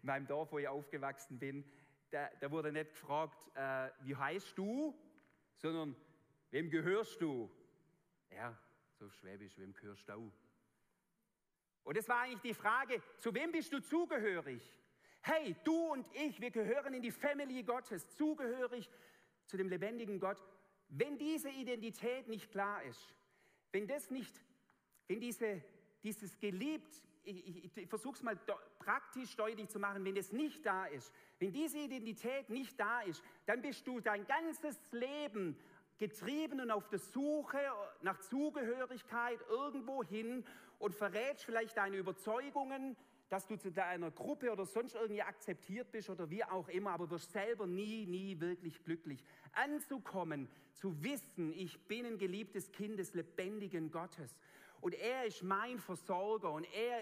in 0.00 0.06
meinem 0.06 0.28
Dorf, 0.28 0.52
wo 0.52 0.60
ich 0.60 0.68
aufgewachsen 0.68 1.40
bin. 1.40 1.64
Da, 2.10 2.30
da 2.38 2.52
wurde 2.52 2.70
nicht 2.70 2.90
gefragt, 2.90 3.50
äh, 3.56 3.90
wie 4.02 4.14
heißt 4.14 4.56
du, 4.56 4.96
sondern 5.56 5.96
wem 6.52 6.70
gehörst 6.70 7.20
du? 7.20 7.50
Ja, 8.30 8.56
so 9.04 9.10
schwäbisch, 9.10 9.58
wem 9.58 9.74
gehörst 9.74 10.08
du? 10.08 10.32
Und 11.82 11.96
es 11.98 12.08
war 12.08 12.20
eigentlich 12.20 12.40
die 12.40 12.54
Frage, 12.54 13.02
zu 13.18 13.34
wem 13.34 13.52
bist 13.52 13.70
du 13.72 13.80
zugehörig? 13.80 14.62
Hey, 15.20 15.54
du 15.64 15.92
und 15.92 16.06
ich, 16.14 16.40
wir 16.40 16.50
gehören 16.50 16.94
in 16.94 17.02
die 17.02 17.10
Family 17.10 17.62
Gottes, 17.62 18.08
zugehörig 18.16 18.88
zu 19.44 19.58
dem 19.58 19.68
lebendigen 19.68 20.18
Gott. 20.18 20.42
Wenn 20.88 21.18
diese 21.18 21.50
Identität 21.50 22.28
nicht 22.28 22.50
klar 22.50 22.82
ist, 22.84 23.14
wenn 23.72 23.86
das 23.86 24.10
nicht, 24.10 24.42
wenn 25.08 25.20
diese, 25.20 25.62
dieses 26.02 26.38
geliebt, 26.38 26.94
ich, 27.24 27.46
ich, 27.46 27.76
ich 27.76 27.88
versuche 27.88 28.14
es 28.14 28.22
mal 28.22 28.36
do, 28.46 28.54
praktisch 28.78 29.36
deutlich 29.36 29.68
zu 29.68 29.78
machen, 29.78 30.04
wenn 30.04 30.16
es 30.16 30.32
nicht 30.32 30.64
da 30.64 30.86
ist, 30.86 31.12
wenn 31.38 31.52
diese 31.52 31.78
Identität 31.78 32.48
nicht 32.48 32.78
da 32.80 33.02
ist, 33.02 33.22
dann 33.44 33.60
bist 33.60 33.86
du 33.86 34.00
dein 34.00 34.26
ganzes 34.26 34.78
Leben 34.92 35.58
getrieben 35.98 36.60
und 36.60 36.70
auf 36.70 36.88
der 36.88 36.98
Suche 36.98 37.58
nach 38.02 38.18
Zugehörigkeit 38.20 39.38
irgendwo 39.48 40.02
hin 40.02 40.44
und 40.78 40.94
verrätst 40.94 41.44
vielleicht 41.44 41.76
deine 41.76 41.96
Überzeugungen, 41.96 42.96
dass 43.28 43.46
du 43.46 43.56
zu 43.56 43.70
deiner 43.70 44.10
Gruppe 44.10 44.52
oder 44.52 44.66
sonst 44.66 44.94
irgendwie 44.94 45.22
akzeptiert 45.22 45.90
bist 45.90 46.10
oder 46.10 46.28
wie 46.30 46.44
auch 46.44 46.68
immer, 46.68 46.90
aber 46.90 47.10
wirst 47.10 47.32
selber 47.32 47.66
nie, 47.66 48.06
nie 48.06 48.38
wirklich 48.38 48.84
glücklich. 48.84 49.24
Anzukommen, 49.52 50.48
zu 50.72 51.02
wissen, 51.02 51.52
ich 51.52 51.80
bin 51.86 52.06
ein 52.06 52.18
geliebtes 52.18 52.70
Kind 52.70 52.98
des 52.98 53.14
lebendigen 53.14 53.90
Gottes 53.90 54.36
und 54.80 54.94
er 54.94 55.24
ist 55.24 55.42
mein 55.42 55.78
Versorger 55.78 56.52
und 56.52 56.66
er, 56.74 57.00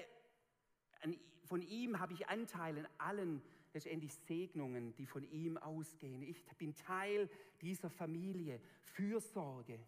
von 1.45 1.63
ihm 1.63 1.99
habe 1.99 2.13
ich 2.13 2.29
Anteil 2.29 2.77
in 2.77 2.87
allen 2.99 3.43
letztendlich 3.75 4.15
Segnungen, 4.15 4.95
die 4.95 5.07
von 5.07 5.25
ihm 5.31 5.57
ausgehen. 5.57 6.23
Ich 6.23 6.45
bin 6.59 6.75
Teil 6.75 7.29
dieser 7.61 7.91
Familie, 7.91 8.61
Fürsorge. 8.81 9.79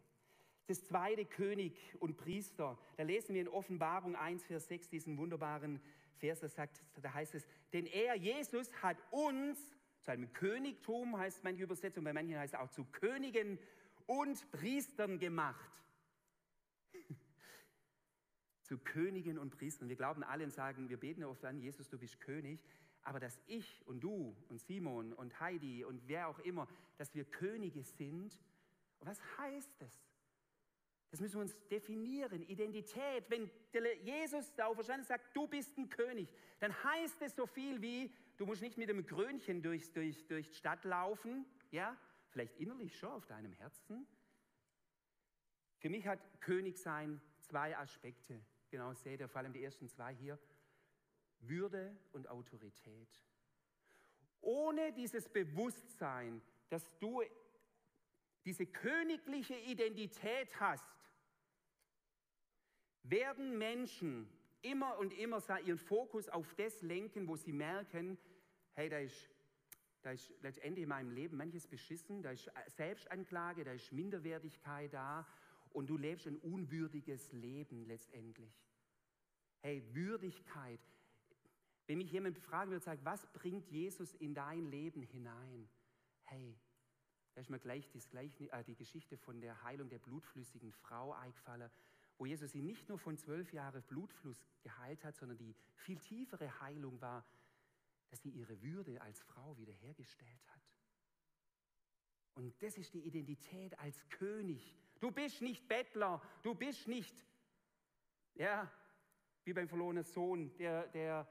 Das 0.67 0.83
zweite 0.85 1.27
König 1.27 1.77
und 2.01 2.17
Priester, 2.17 2.79
da 2.97 3.03
lesen 3.03 3.35
wir 3.35 3.43
in 3.43 3.49
Offenbarung 3.49 4.17
1, 4.17 4.45
Vers 4.45 4.67
6 4.69 4.89
diesen 4.89 5.19
wunderbaren 5.19 5.81
Vers, 6.17 6.41
da, 6.41 6.49
sagt, 6.49 6.83
da 7.03 7.13
heißt 7.13 7.35
es, 7.35 7.47
denn 7.73 7.87
er, 7.87 8.15
Jesus, 8.15 8.73
hat 8.83 8.97
uns 9.11 9.59
zu 10.01 10.11
einem 10.11 10.33
Königtum, 10.33 11.19
heißt 11.19 11.45
manche 11.45 11.65
Übersetzung, 11.65 12.05
bei 12.05 12.13
manchen 12.13 12.39
heißt 12.39 12.55
es 12.55 12.61
auch 12.61 12.71
zu 12.71 12.85
Königen 12.85 13.59
und 14.07 14.51
Priestern 14.53 15.19
gemacht. 15.19 15.71
zu 18.63 18.79
Königen 18.79 19.39
und 19.39 19.51
Priestern. 19.51 19.89
Wir 19.89 19.97
glauben 19.97 20.23
alle 20.23 20.45
und 20.45 20.53
sagen, 20.53 20.89
wir 20.89 20.99
beten 20.99 21.25
oft 21.25 21.45
an, 21.45 21.59
Jesus, 21.59 21.89
du 21.89 21.99
bist 21.99 22.21
König. 22.21 22.61
Aber 23.05 23.21
dass 23.21 23.39
ich 23.47 23.87
und 23.87 24.01
du 24.01 24.35
und 24.49 24.61
Simon 24.61 25.13
und 25.13 25.39
Heidi 25.39 25.85
und 25.85 26.09
wer 26.09 26.29
auch 26.29 26.39
immer, 26.41 26.67
dass 26.97 27.15
wir 27.15 27.25
Könige 27.25 27.83
sind, 27.85 28.39
was 29.01 29.21
heißt 29.39 29.81
das? 29.81 30.05
Das 31.11 31.21
müssen 31.21 31.37
wir 31.37 31.43
uns 31.43 31.57
definieren. 31.69 32.43
Identität. 32.43 33.31
Wenn 33.31 33.49
Jesus 34.03 34.53
da 34.57 34.67
auferstanden 34.67 35.07
sagt, 35.07 35.37
du 35.37 35.47
bist 35.47 35.79
ein 35.79 35.89
König, 35.89 36.29
dann 36.59 36.73
heißt 36.83 37.23
es 37.23 37.37
so 37.37 37.47
viel 37.47 37.81
wie, 37.81 38.13
du 38.37 38.47
musst 38.47 38.63
nicht 38.63 38.79
mit 38.79 38.91
einem 38.91 39.07
Krönchen 39.07 39.63
durch, 39.63 39.93
durch, 39.93 40.27
durch 40.27 40.49
die 40.49 40.57
Stadt 40.57 40.83
laufen, 40.85 41.47
ja, 41.71 41.97
vielleicht 42.31 42.57
innerlich 42.57 42.99
schon 42.99 43.11
auf 43.11 43.27
deinem 43.27 43.53
Herzen. 43.53 44.09
Für 45.79 45.89
mich 45.89 46.05
hat 46.07 46.19
Königsein 46.41 47.21
zwei 47.39 47.77
Aspekte. 47.77 48.41
Genau, 48.71 48.93
seht 48.95 49.21
ihr 49.21 49.29
vor 49.29 49.41
allem 49.43 49.53
die 49.53 49.63
ersten 49.63 49.89
zwei 49.89 50.15
hier. 50.15 50.37
Würde 51.49 51.97
und 52.13 52.29
Autorität. 52.29 53.09
Ohne 54.41 54.93
dieses 54.93 55.29
Bewusstsein, 55.29 56.43
dass 56.69 56.99
du 56.99 57.23
diese 58.45 58.67
königliche 58.67 59.55
Identität 59.55 60.61
hast, 60.61 60.85
werden 63.03 63.59
Menschen 63.59 64.29
immer 64.63 64.99
und 64.99 65.13
immer 65.13 65.43
ihren 65.61 65.79
Fokus 65.79 66.29
auf 66.29 66.55
das 66.55 66.83
lenken, 66.83 67.29
wo 67.29 67.37
sie 67.37 67.53
merken, 67.53 68.19
hey, 68.73 68.89
da 68.89 68.99
ist, 68.99 69.31
da 70.03 70.11
ist 70.13 70.33
letztendlich 70.43 70.83
in 70.83 70.89
meinem 70.89 71.11
Leben 71.11 71.37
manches 71.37 71.67
beschissen, 71.67 72.23
da 72.23 72.31
ist 72.31 72.51
Selbstanklage, 72.69 73.65
da 73.65 73.73
ist 73.73 73.93
Minderwertigkeit 73.93 74.93
da 74.93 75.27
und 75.71 75.89
du 75.89 75.97
lebst 75.97 76.27
ein 76.27 76.39
unwürdiges 76.39 77.33
Leben 77.33 77.85
letztendlich. 77.85 78.53
Hey, 79.61 79.83
Würdigkeit, 79.95 80.81
wenn 81.87 81.99
mich 81.99 82.11
jemand 82.13 82.39
fragen 82.39 82.71
würde, 82.71 82.85
sagt, 82.85 83.05
was 83.05 83.27
bringt 83.33 83.67
Jesus 83.67 84.15
in 84.15 84.35
dein 84.35 84.71
Leben 84.71 85.03
hinein? 85.03 85.69
Hey, 86.23 86.59
da 87.35 87.41
ist 87.41 87.51
mir 87.51 87.59
gleich, 87.59 87.91
das, 87.91 88.09
gleich 88.09 88.41
äh, 88.41 88.65
die 88.65 88.77
Geschichte 88.77 89.19
von 89.19 89.41
der 89.41 89.63
Heilung 89.63 89.89
der 89.89 89.99
blutflüssigen 89.99 90.73
Frau 90.73 91.13
eingefallen, 91.13 91.71
wo 92.17 92.27
Jesus 92.27 92.53
sie 92.53 92.63
nicht 92.63 92.89
nur 92.89 92.99
von 92.99 93.19
zwölf 93.19 93.53
Jahren 93.53 93.83
Blutfluss 93.83 94.47
geheilt 94.63 95.05
hat, 95.05 95.17
sondern 95.17 95.37
die 95.37 95.55
viel 95.75 95.99
tiefere 95.99 96.61
Heilung 96.61 97.01
war, 97.01 97.27
dass 98.09 98.23
sie 98.23 98.31
ihre 98.31 98.63
Würde 98.63 99.01
als 99.03 99.21
Frau 99.23 99.57
wiederhergestellt 99.59 100.49
hat. 100.49 100.63
Und 102.35 102.63
das 102.63 102.79
ist 102.79 102.95
die 102.95 103.05
Identität 103.05 103.79
als 103.79 104.09
König. 104.09 104.75
Du 105.01 105.11
bist 105.11 105.43
nicht 105.43 105.67
Bettler, 105.69 106.23
du 106.43 106.55
bist 106.55 106.89
nicht, 106.89 107.25
ja, 108.35 108.71
wie 109.45 109.53
beim 109.53 109.69
verlorenen 109.69 110.05
Sohn, 110.05 110.57
der, 110.57 110.87
der 110.89 111.29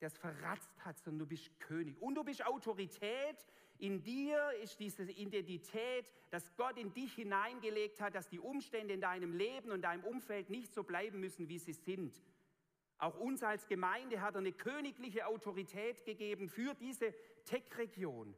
der 0.00 0.08
es 0.08 0.18
verratzt 0.18 0.84
hat, 0.84 0.98
sondern 0.98 1.20
du 1.20 1.26
bist 1.26 1.58
König. 1.60 2.00
Und 2.00 2.14
du 2.14 2.24
bist 2.24 2.44
Autorität. 2.44 3.36
In 3.78 4.02
dir 4.02 4.52
ist 4.62 4.80
diese 4.80 5.02
Identität, 5.04 6.10
dass 6.30 6.54
Gott 6.56 6.78
in 6.78 6.92
dich 6.92 7.14
hineingelegt 7.14 8.00
hat, 8.00 8.14
dass 8.14 8.28
die 8.28 8.38
Umstände 8.38 8.94
in 8.94 9.00
deinem 9.00 9.32
Leben 9.32 9.70
und 9.70 9.82
deinem 9.82 10.04
Umfeld 10.04 10.50
nicht 10.50 10.72
so 10.72 10.82
bleiben 10.82 11.20
müssen, 11.20 11.48
wie 11.48 11.58
sie 11.58 11.72
sind. 11.72 12.14
Auch 12.98 13.18
uns 13.18 13.42
als 13.42 13.66
Gemeinde 13.66 14.22
hat 14.22 14.34
er 14.34 14.38
eine 14.38 14.52
königliche 14.52 15.26
Autorität 15.26 16.04
gegeben 16.04 16.48
für 16.48 16.74
diese 16.74 17.14
Tech-Region. 17.44 18.34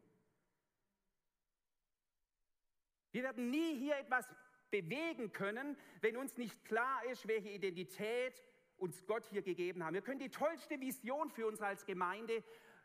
Wir 3.13 3.23
werden 3.23 3.51
nie 3.51 3.79
hier 3.79 3.97
etwas 3.97 4.29
bewegen 4.71 5.33
können, 5.33 5.77
wenn 6.01 6.17
uns 6.17 6.37
nicht 6.37 6.65
klar 6.65 7.05
ist, 7.07 7.27
welche 7.27 7.51
Identität 7.51 8.45
uns 8.79 9.07
Gott 9.07 9.27
hier 9.27 9.43
gegeben 9.43 9.85
haben. 9.85 9.95
Wir 9.95 10.03
können 10.03 10.21
die 10.21 10.31
tollste 10.31 10.81
Vision 10.81 11.31
für 11.31 11.47
uns 11.47 11.61
als 11.61 11.85
Gemeinde 11.85 12.43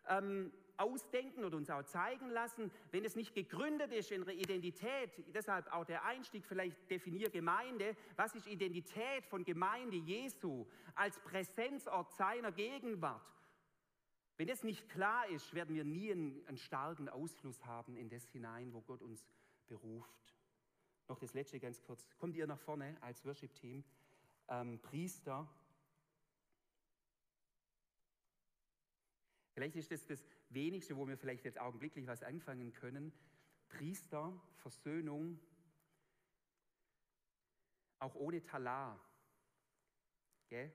ähm, 0.07 0.51
ausdenken 0.77 1.43
oder 1.43 1.57
uns 1.57 1.69
auch 1.69 1.83
zeigen 1.83 2.29
lassen, 2.29 2.71
wenn 2.91 3.05
es 3.05 3.15
nicht 3.15 3.33
gegründet 3.33 3.91
ist 3.91 4.11
in 4.11 4.27
Identität. 4.27 5.11
Deshalb 5.33 5.71
auch 5.71 5.85
der 5.85 6.03
Einstieg, 6.03 6.45
vielleicht 6.45 6.89
definier 6.89 7.29
Gemeinde. 7.29 7.95
Was 8.15 8.35
ist 8.35 8.47
Identität 8.47 9.25
von 9.25 9.43
Gemeinde 9.43 9.97
Jesu 9.97 10.65
als 10.95 11.19
Präsenzort 11.19 12.11
seiner 12.13 12.51
Gegenwart? 12.51 13.21
Wenn 14.37 14.47
das 14.47 14.63
nicht 14.63 14.89
klar 14.89 15.27
ist, 15.29 15.53
werden 15.53 15.75
wir 15.75 15.83
nie 15.83 16.11
einen, 16.11 16.45
einen 16.47 16.57
starken 16.57 17.07
Ausfluss 17.07 17.63
haben 17.65 17.95
in 17.95 18.09
das 18.09 18.27
hinein, 18.31 18.73
wo 18.73 18.81
Gott 18.81 19.01
uns 19.01 19.27
beruft. 19.67 20.35
Noch 21.07 21.19
das 21.19 21.33
letzte 21.33 21.59
ganz 21.59 21.81
kurz. 21.83 22.09
Kommt 22.17 22.35
ihr 22.35 22.47
nach 22.47 22.59
vorne 22.59 22.97
als 23.01 23.23
Worship-Team? 23.25 23.83
Ähm, 24.49 24.79
Priester, 24.81 25.47
Vielleicht 29.53 29.75
ist 29.75 29.91
das 29.91 30.05
das 30.05 30.25
Wenigste, 30.49 30.97
wo 30.97 31.07
wir 31.07 31.17
vielleicht 31.17 31.45
jetzt 31.45 31.59
augenblicklich 31.59 32.07
was 32.07 32.23
anfangen 32.23 32.73
können. 32.73 33.13
Priester, 33.69 34.39
Versöhnung, 34.55 35.39
auch 37.99 38.15
ohne 38.15 38.43
Talar. 38.43 38.99
Gell? 40.47 40.73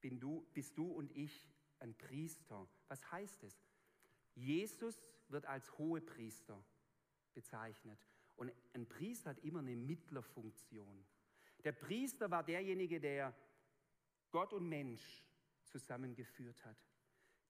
Bin 0.00 0.18
du, 0.18 0.46
bist 0.52 0.76
du 0.76 0.86
und 0.90 1.14
ich 1.16 1.48
ein 1.78 1.94
Priester. 1.94 2.68
Was 2.88 3.10
heißt 3.10 3.42
es? 3.44 3.62
Jesus 4.34 5.02
wird 5.28 5.46
als 5.46 5.78
Hohepriester 5.78 6.62
bezeichnet. 7.32 7.98
Und 8.36 8.52
ein 8.72 8.86
Priester 8.86 9.30
hat 9.30 9.38
immer 9.40 9.60
eine 9.60 9.76
Mittlerfunktion. 9.76 11.06
Der 11.62 11.72
Priester 11.72 12.30
war 12.30 12.42
derjenige, 12.42 13.00
der 13.00 13.34
Gott 14.30 14.52
und 14.52 14.68
Mensch 14.68 15.22
zusammengeführt 15.62 16.64
hat. 16.64 16.76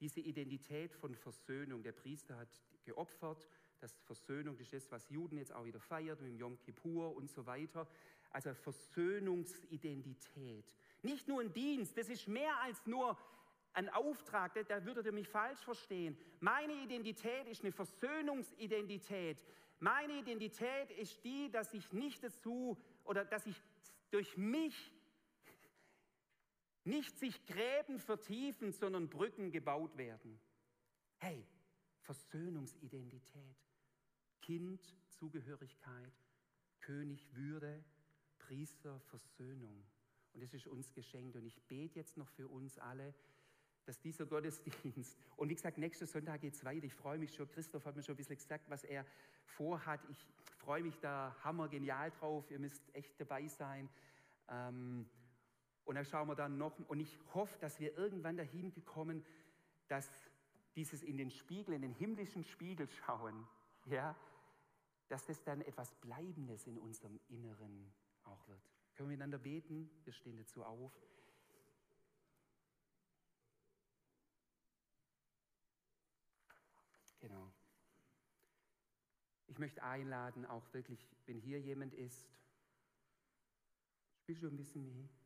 Diese 0.04 0.20
Identität 0.20 0.92
von 0.92 1.14
Versöhnung. 1.14 1.82
Der 1.82 1.92
Priester 1.92 2.36
hat 2.36 2.50
geopfert, 2.84 3.48
dass 3.80 3.96
Versöhnung 4.02 4.58
das 4.58 4.70
ist, 4.70 4.92
was 4.92 5.08
Juden 5.08 5.38
jetzt 5.38 5.54
auch 5.54 5.64
wieder 5.64 5.80
feiert, 5.80 6.20
mit 6.20 6.30
dem 6.30 6.36
Yom 6.36 6.58
Kippur 6.58 7.16
und 7.16 7.30
so 7.30 7.46
weiter. 7.46 7.88
Also 8.28 8.52
Versöhnungsidentität. 8.52 10.66
Nicht 11.00 11.26
nur 11.26 11.40
ein 11.40 11.54
Dienst, 11.54 11.96
das 11.96 12.10
ist 12.10 12.28
mehr 12.28 12.54
als 12.60 12.84
nur 12.84 13.16
ein 13.72 13.88
Auftrag, 13.88 14.52
da 14.68 14.84
würdet 14.84 15.06
ihr 15.06 15.12
mich 15.12 15.26
falsch 15.26 15.60
verstehen. 15.60 16.18
Meine 16.38 16.74
Identität 16.74 17.48
ist 17.48 17.62
eine 17.62 17.72
Versöhnungsidentität. 17.72 19.42
Meine 19.80 20.18
Identität 20.18 20.90
ist 20.98 21.24
die, 21.24 21.50
dass 21.50 21.72
ich 21.72 21.90
nicht 21.94 22.22
dazu 22.22 22.76
oder 23.04 23.24
dass 23.24 23.46
ich 23.46 23.56
durch 24.10 24.36
mich 24.36 24.92
nicht 26.84 27.18
sich 27.18 27.44
Gräben 27.46 27.98
vertiefen, 27.98 28.72
sondern 28.72 29.08
Brücken 29.08 29.50
gebaut 29.50 29.96
werden. 29.96 30.38
Hey, 31.18 31.46
Versöhnungsidentität, 32.02 33.56
Kind, 34.42 34.80
Zugehörigkeit, 35.08 36.12
König, 36.80 37.26
Würde, 37.34 37.82
Priester, 38.38 39.00
Versöhnung. 39.00 39.84
Und 40.34 40.42
das 40.42 40.52
ist 40.52 40.66
uns 40.66 40.92
geschenkt. 40.92 41.36
Und 41.36 41.46
ich 41.46 41.62
bete 41.62 41.98
jetzt 41.98 42.16
noch 42.16 42.28
für 42.28 42.48
uns 42.48 42.78
alle, 42.78 43.14
dass 43.86 44.00
dieser 44.00 44.26
Gottesdienst, 44.26 45.16
und 45.36 45.48
wie 45.48 45.54
gesagt, 45.54 45.78
nächsten 45.78 46.06
Sonntag 46.06 46.40
geht 46.40 46.54
es 46.54 46.64
weiter. 46.64 46.84
Ich 46.84 46.94
freue 46.94 47.18
mich 47.18 47.34
schon, 47.34 47.48
Christoph 47.48 47.84
hat 47.86 47.96
mir 47.96 48.02
schon 48.02 48.14
ein 48.14 48.18
bisschen 48.18 48.36
gesagt, 48.36 48.68
was 48.68 48.84
er 48.84 49.06
vorhat. 49.44 50.00
Ich 50.10 50.26
freue 50.58 50.82
mich 50.82 50.98
da 51.00 51.36
hammer 51.42 51.68
genial 51.68 52.10
drauf. 52.10 52.50
Ihr 52.50 52.58
müsst 52.58 52.82
echt 52.94 53.18
dabei 53.20 53.46
sein. 53.48 53.88
Ähm, 54.48 55.08
und 55.84 55.96
dann 55.96 56.04
schauen 56.04 56.28
wir 56.28 56.34
dann 56.34 56.56
noch, 56.58 56.78
und 56.88 57.00
ich 57.00 57.18
hoffe, 57.34 57.58
dass 57.60 57.78
wir 57.78 57.96
irgendwann 57.96 58.36
dahin 58.36 58.72
kommen, 58.84 59.24
dass 59.88 60.08
dieses 60.76 61.02
in 61.02 61.16
den 61.16 61.30
Spiegel, 61.30 61.74
in 61.74 61.82
den 61.82 61.92
himmlischen 61.92 62.44
Spiegel 62.44 62.88
schauen, 62.88 63.46
ja, 63.86 64.16
dass 65.08 65.26
das 65.26 65.42
dann 65.44 65.60
etwas 65.60 65.94
Bleibendes 65.96 66.66
in 66.66 66.78
unserem 66.78 67.20
Inneren 67.28 67.92
auch 68.24 68.48
wird. 68.48 68.60
Können 68.94 69.10
wir 69.10 69.16
miteinander 69.16 69.38
beten? 69.38 69.90
Wir 70.04 70.12
stehen 70.12 70.36
dazu 70.36 70.64
auf. 70.64 70.92
Genau. 77.20 77.52
Ich 79.46 79.58
möchte 79.58 79.82
einladen, 79.82 80.46
auch 80.46 80.72
wirklich, 80.72 81.06
wenn 81.26 81.38
hier 81.38 81.60
jemand 81.60 81.94
ist, 81.94 82.26
spielst 84.22 84.42
du 84.42 84.48
ein 84.48 84.56
bisschen 84.56 84.84
mit? 84.96 85.23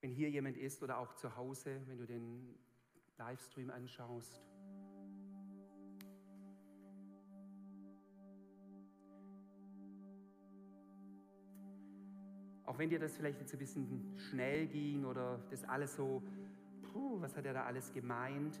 Wenn 0.00 0.12
hier 0.12 0.30
jemand 0.30 0.56
ist 0.56 0.82
oder 0.82 0.98
auch 0.98 1.14
zu 1.14 1.36
Hause, 1.36 1.82
wenn 1.86 1.98
du 1.98 2.06
den 2.06 2.58
Livestream 3.18 3.70
anschaust. 3.70 4.40
Auch 12.64 12.78
wenn 12.78 12.88
dir 12.88 12.98
das 12.98 13.16
vielleicht 13.16 13.40
jetzt 13.40 13.52
ein 13.52 13.58
bisschen 13.58 14.16
schnell 14.16 14.66
ging 14.68 15.04
oder 15.04 15.38
das 15.50 15.64
alles 15.64 15.96
so, 15.96 16.22
puh, 16.82 17.20
was 17.20 17.36
hat 17.36 17.44
er 17.44 17.52
da 17.52 17.64
alles 17.64 17.92
gemeint? 17.92 18.58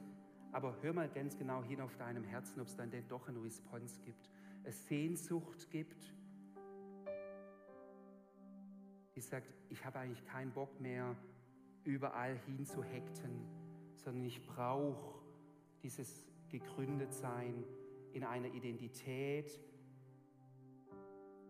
Aber 0.52 0.76
hör 0.82 0.92
mal 0.92 1.08
ganz 1.08 1.38
genau 1.38 1.62
hin 1.62 1.80
auf 1.80 1.96
deinem 1.96 2.24
Herzen, 2.24 2.60
ob 2.60 2.66
es 2.66 2.76
dann 2.76 2.90
denn 2.90 3.06
doch 3.08 3.28
eine 3.28 3.42
Response 3.42 4.00
gibt, 4.02 4.28
eine 4.64 4.72
Sehnsucht 4.72 5.70
gibt, 5.70 6.12
die 9.14 9.20
sagt, 9.20 9.46
ich 9.68 9.84
habe 9.84 10.00
eigentlich 10.00 10.24
keinen 10.24 10.50
Bock 10.50 10.80
mehr, 10.80 11.16
überall 11.84 12.36
hin 12.46 12.64
zu 12.64 12.82
hekten, 12.82 13.46
sondern 13.96 14.24
ich 14.24 14.42
brauche 14.42 15.20
dieses 15.82 16.24
Gegründetsein 16.48 17.64
in 18.12 18.24
einer 18.24 18.48
Identität, 18.48 19.60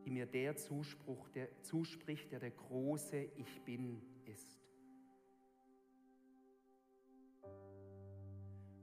die 0.05 0.11
mir 0.11 0.27
der, 0.27 0.57
Zuspruch, 0.57 1.29
der 1.31 1.49
zuspricht, 1.63 2.33
der 2.33 2.41
der 2.41 2.51
große 2.51 3.29
Ich 3.37 3.63
bin 3.65 4.01
ist. 4.25 4.61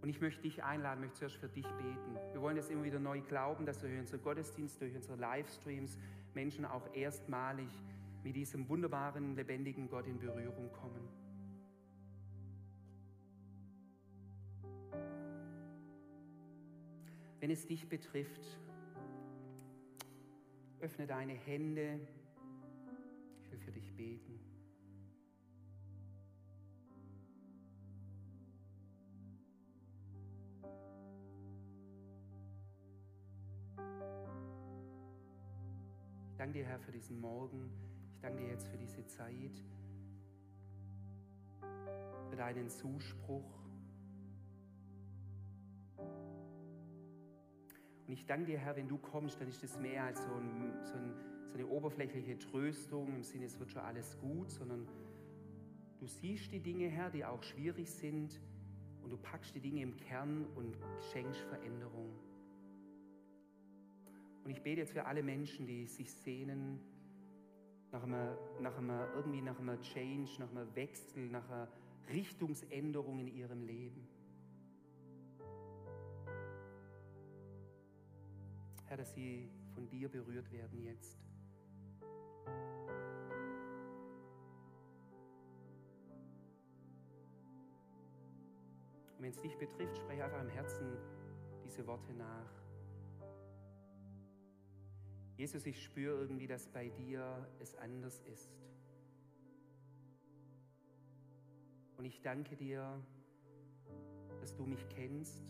Und 0.02 0.10
ich 0.10 0.22
möchte 0.22 0.42
dich 0.42 0.64
einladen, 0.64 1.02
möchte 1.02 1.18
zuerst 1.18 1.38
für 1.38 1.50
dich 1.50 1.68
beten. 1.68 2.16
Wir 2.32 2.42
wollen 2.42 2.56
jetzt 2.56 2.72
immer 2.72 2.84
wieder 2.84 3.00
neu 3.00 3.22
glauben, 3.22 3.66
dass 3.66 3.80
durch 3.80 3.98
unsere 3.98 4.20
Gottesdienst, 4.20 4.80
durch 4.80 4.96
unsere 4.96 5.18
Livestreams 5.18 5.98
Menschen 6.34 6.66
auch 6.66 6.94
erstmalig 6.94 7.70
mit 8.24 8.36
diesem 8.36 8.70
wunderbaren, 8.70 9.36
lebendigen 9.36 9.90
Gott 9.90 10.08
in 10.08 10.20
Berührung 10.20 10.72
kommen. 10.72 11.27
Wenn 17.40 17.52
es 17.52 17.68
dich 17.68 17.88
betrifft, 17.88 18.60
Öffne 20.80 21.08
deine 21.08 21.34
Hände. 21.34 22.00
Ich 23.42 23.52
will 23.52 23.60
für 23.60 23.72
dich 23.72 23.96
beten. 23.96 24.40
Ich 36.30 36.38
danke 36.38 36.60
dir, 36.60 36.66
Herr, 36.66 36.80
für 36.80 36.92
diesen 36.92 37.20
Morgen. 37.20 37.72
Ich 38.14 38.20
danke 38.20 38.44
dir 38.44 38.50
jetzt 38.50 38.68
für 38.68 38.78
diese 38.78 39.06
Zeit, 39.08 39.64
für 42.30 42.36
deinen 42.36 42.70
Zuspruch. 42.70 43.67
Und 48.08 48.14
ich 48.14 48.26
danke 48.26 48.46
dir, 48.46 48.58
Herr, 48.58 48.76
wenn 48.78 48.88
du 48.88 48.98
kommst, 48.98 49.42
dann 49.42 49.50
ist 49.50 49.62
das 49.62 49.78
mehr 49.80 50.06
als 50.06 50.24
so, 50.24 50.32
ein, 50.32 50.74
so, 50.86 50.94
ein, 50.94 51.14
so 51.50 51.54
eine 51.56 51.68
oberflächliche 51.68 52.40
Tröstung 52.40 53.14
im 53.14 53.24
Sinne, 53.24 53.46
es 53.46 53.60
wird 53.60 53.72
schon 53.72 53.82
alles 53.82 54.18
gut, 54.20 54.50
sondern 54.50 54.88
du 56.00 56.08
siehst 56.08 56.54
die 56.54 56.62
Dinge, 56.62 56.88
Herr, 56.88 57.10
die 57.10 57.26
auch 57.26 57.44
schwierig 57.44 57.92
sind 57.92 58.40
und 59.04 59.12
du 59.12 59.18
packst 59.18 59.56
die 59.56 59.60
Dinge 59.60 59.82
im 59.82 59.98
Kern 59.98 60.46
und 60.56 60.78
schenkst 61.12 61.42
Veränderung. 61.42 62.14
Und 64.46 64.52
ich 64.52 64.62
bete 64.62 64.80
jetzt 64.80 64.94
für 64.94 65.06
alle 65.06 65.22
Menschen, 65.22 65.68
die 65.68 65.86
sich 65.88 66.10
sehnen 66.10 66.80
nach 67.92 68.04
einer, 68.04 68.38
nach 68.62 68.78
einer, 68.78 69.14
irgendwie 69.16 69.42
nach 69.42 69.60
einem 69.60 69.82
Change, 69.82 70.30
nach 70.40 70.50
einem 70.52 70.74
Wechsel, 70.76 71.28
nach 71.28 71.50
einer 71.50 71.68
Richtungsänderung 72.10 73.20
in 73.20 73.28
ihrem 73.28 73.64
Leben. 73.64 74.08
Herr, 78.88 78.96
dass 78.96 79.14
sie 79.14 79.50
von 79.74 79.88
dir 79.90 80.10
berührt 80.10 80.50
werden 80.52 80.82
jetzt. 80.82 81.20
Und 89.18 89.24
wenn 89.24 89.32
es 89.32 89.42
dich 89.42 89.58
betrifft, 89.58 89.98
spreche 89.98 90.24
einfach 90.24 90.42
im 90.42 90.50
Herzen 90.50 90.98
diese 91.66 91.86
Worte 91.86 92.14
nach. 92.14 92.50
Jesus, 95.36 95.66
ich 95.66 95.84
spüre 95.84 96.22
irgendwie, 96.22 96.48
dass 96.48 96.68
bei 96.70 96.88
dir 96.88 97.46
es 97.60 97.76
anders 97.76 98.22
ist. 98.22 98.50
Und 101.98 102.06
ich 102.06 102.22
danke 102.22 102.56
dir, 102.56 103.04
dass 104.40 104.56
du 104.56 104.66
mich 104.66 104.88
kennst 104.90 105.44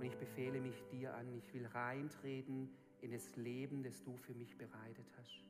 Und 0.00 0.06
ich 0.06 0.16
befehle 0.16 0.62
mich 0.62 0.82
dir 0.90 1.14
an, 1.14 1.30
ich 1.34 1.52
will 1.52 1.66
reintreten 1.66 2.70
in 3.02 3.10
das 3.10 3.36
Leben, 3.36 3.82
das 3.82 4.02
du 4.02 4.16
für 4.16 4.32
mich 4.32 4.56
bereitet 4.56 5.04
hast. 5.18 5.44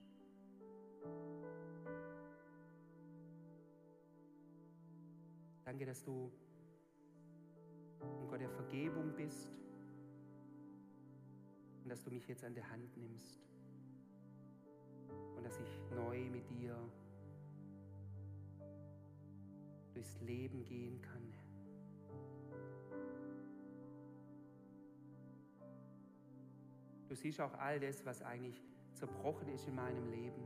Danke, 5.65 5.87
dass 5.87 6.03
du 6.03 6.33
ein 8.01 8.27
Gott 8.27 8.41
der 8.41 8.51
Vergebung 8.51 9.15
bist 9.15 9.53
und 11.85 11.89
dass 11.89 12.03
du 12.03 12.11
mich 12.11 12.27
jetzt 12.27 12.43
an 12.43 12.53
der 12.53 12.69
Hand 12.69 12.97
nimmst 12.97 13.41
und 15.37 15.45
dass 15.45 15.61
ich 15.61 15.81
neu 15.95 16.29
mit 16.29 16.51
dir 16.51 16.77
durchs 19.95 20.21
Leben 20.23 20.65
gehen 20.65 21.01
kann. 21.01 21.30
Du 27.11 27.17
siehst 27.17 27.41
auch 27.41 27.53
all 27.55 27.81
das, 27.81 28.07
was 28.07 28.23
eigentlich 28.23 28.63
zerbrochen 28.93 29.49
ist 29.49 29.67
in 29.67 29.75
meinem 29.75 30.09
Leben. 30.11 30.45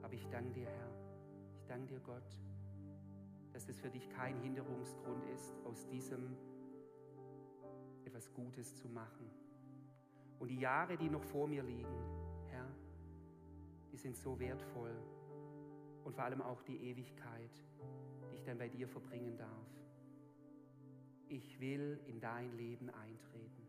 Aber 0.00 0.14
ich 0.14 0.26
danke 0.28 0.54
dir, 0.54 0.66
Herr. 0.66 0.90
Ich 1.58 1.66
danke 1.66 1.86
dir, 1.86 2.00
Gott, 2.00 2.38
dass 3.52 3.66
das 3.66 3.78
für 3.78 3.90
dich 3.90 4.08
kein 4.08 4.40
Hinderungsgrund 4.40 5.22
ist, 5.34 5.54
aus 5.66 5.86
diesem 5.88 6.34
etwas 8.06 8.32
Gutes 8.32 8.74
zu 8.74 8.88
machen. 8.88 9.30
Und 10.38 10.48
die 10.48 10.60
Jahre, 10.60 10.96
die 10.96 11.10
noch 11.10 11.22
vor 11.22 11.46
mir 11.46 11.62
liegen, 11.62 11.94
Herr, 12.48 12.70
die 13.92 13.98
sind 13.98 14.16
so 14.16 14.40
wertvoll. 14.40 14.96
Und 16.04 16.14
vor 16.14 16.24
allem 16.24 16.40
auch 16.40 16.62
die 16.62 16.88
Ewigkeit, 16.88 17.52
die 18.30 18.36
ich 18.36 18.44
dann 18.44 18.56
bei 18.56 18.70
dir 18.70 18.88
verbringen 18.88 19.36
darf. 19.36 19.68
Ich 21.28 21.60
will 21.60 22.00
in 22.06 22.18
dein 22.18 22.50
Leben 22.56 22.88
eintreten. 22.88 23.63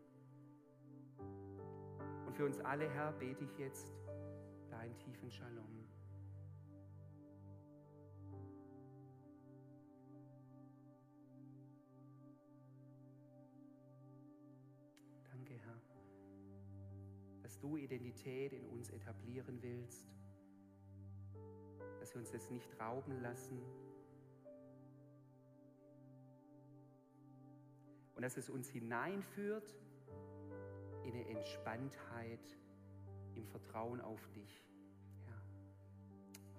Für 2.36 2.44
uns 2.44 2.60
alle, 2.60 2.86
Herr, 2.90 3.12
bete 3.12 3.44
ich 3.44 3.58
jetzt 3.58 3.94
deinen 4.68 4.94
tiefen 4.98 5.30
Shalom. 5.30 5.88
Danke, 15.24 15.54
Herr, 15.54 15.80
dass 17.42 17.58
du 17.58 17.78
Identität 17.78 18.52
in 18.52 18.66
uns 18.66 18.90
etablieren 18.90 19.62
willst, 19.62 20.06
dass 22.00 22.12
wir 22.12 22.20
uns 22.20 22.32
das 22.32 22.50
nicht 22.50 22.68
rauben 22.78 23.18
lassen 23.22 23.62
und 28.14 28.20
dass 28.20 28.36
es 28.36 28.50
uns 28.50 28.68
hineinführt 28.68 29.74
in 31.06 31.14
eine 31.14 31.28
Entspanntheit 31.28 32.58
im 33.34 33.46
Vertrauen 33.46 34.00
auf 34.00 34.28
dich. 34.30 34.64
Ja. 35.26 35.42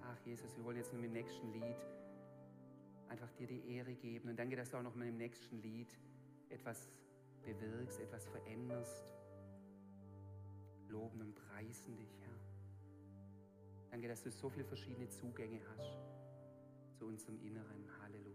Ach 0.03 0.19
Jesus, 0.25 0.55
wir 0.55 0.63
wollen 0.63 0.77
jetzt 0.77 0.93
nur 0.93 1.01
mit 1.01 1.09
dem 1.09 1.13
nächsten 1.13 1.51
Lied 1.51 1.75
einfach 3.09 3.31
dir 3.33 3.47
die 3.47 3.75
Ehre 3.75 3.93
geben 3.93 4.29
und 4.29 4.37
danke, 4.37 4.55
dass 4.55 4.71
du 4.71 4.77
auch 4.77 4.83
noch 4.83 4.95
mit 4.95 5.07
dem 5.07 5.17
nächsten 5.17 5.61
Lied 5.61 5.97
etwas 6.49 6.87
bewirkst, 7.43 7.99
etwas 7.99 8.25
veränderst. 8.27 9.13
Loben 10.89 11.21
und 11.21 11.35
preisen 11.35 11.97
dich, 11.97 12.17
Herr. 12.21 12.39
Danke, 13.91 14.07
dass 14.07 14.23
du 14.23 14.31
so 14.31 14.49
viele 14.49 14.65
verschiedene 14.65 15.09
Zugänge 15.09 15.59
hast 15.75 15.97
zu 16.97 17.05
unserem 17.05 17.39
Inneren. 17.41 17.85
Halleluja. 18.01 18.26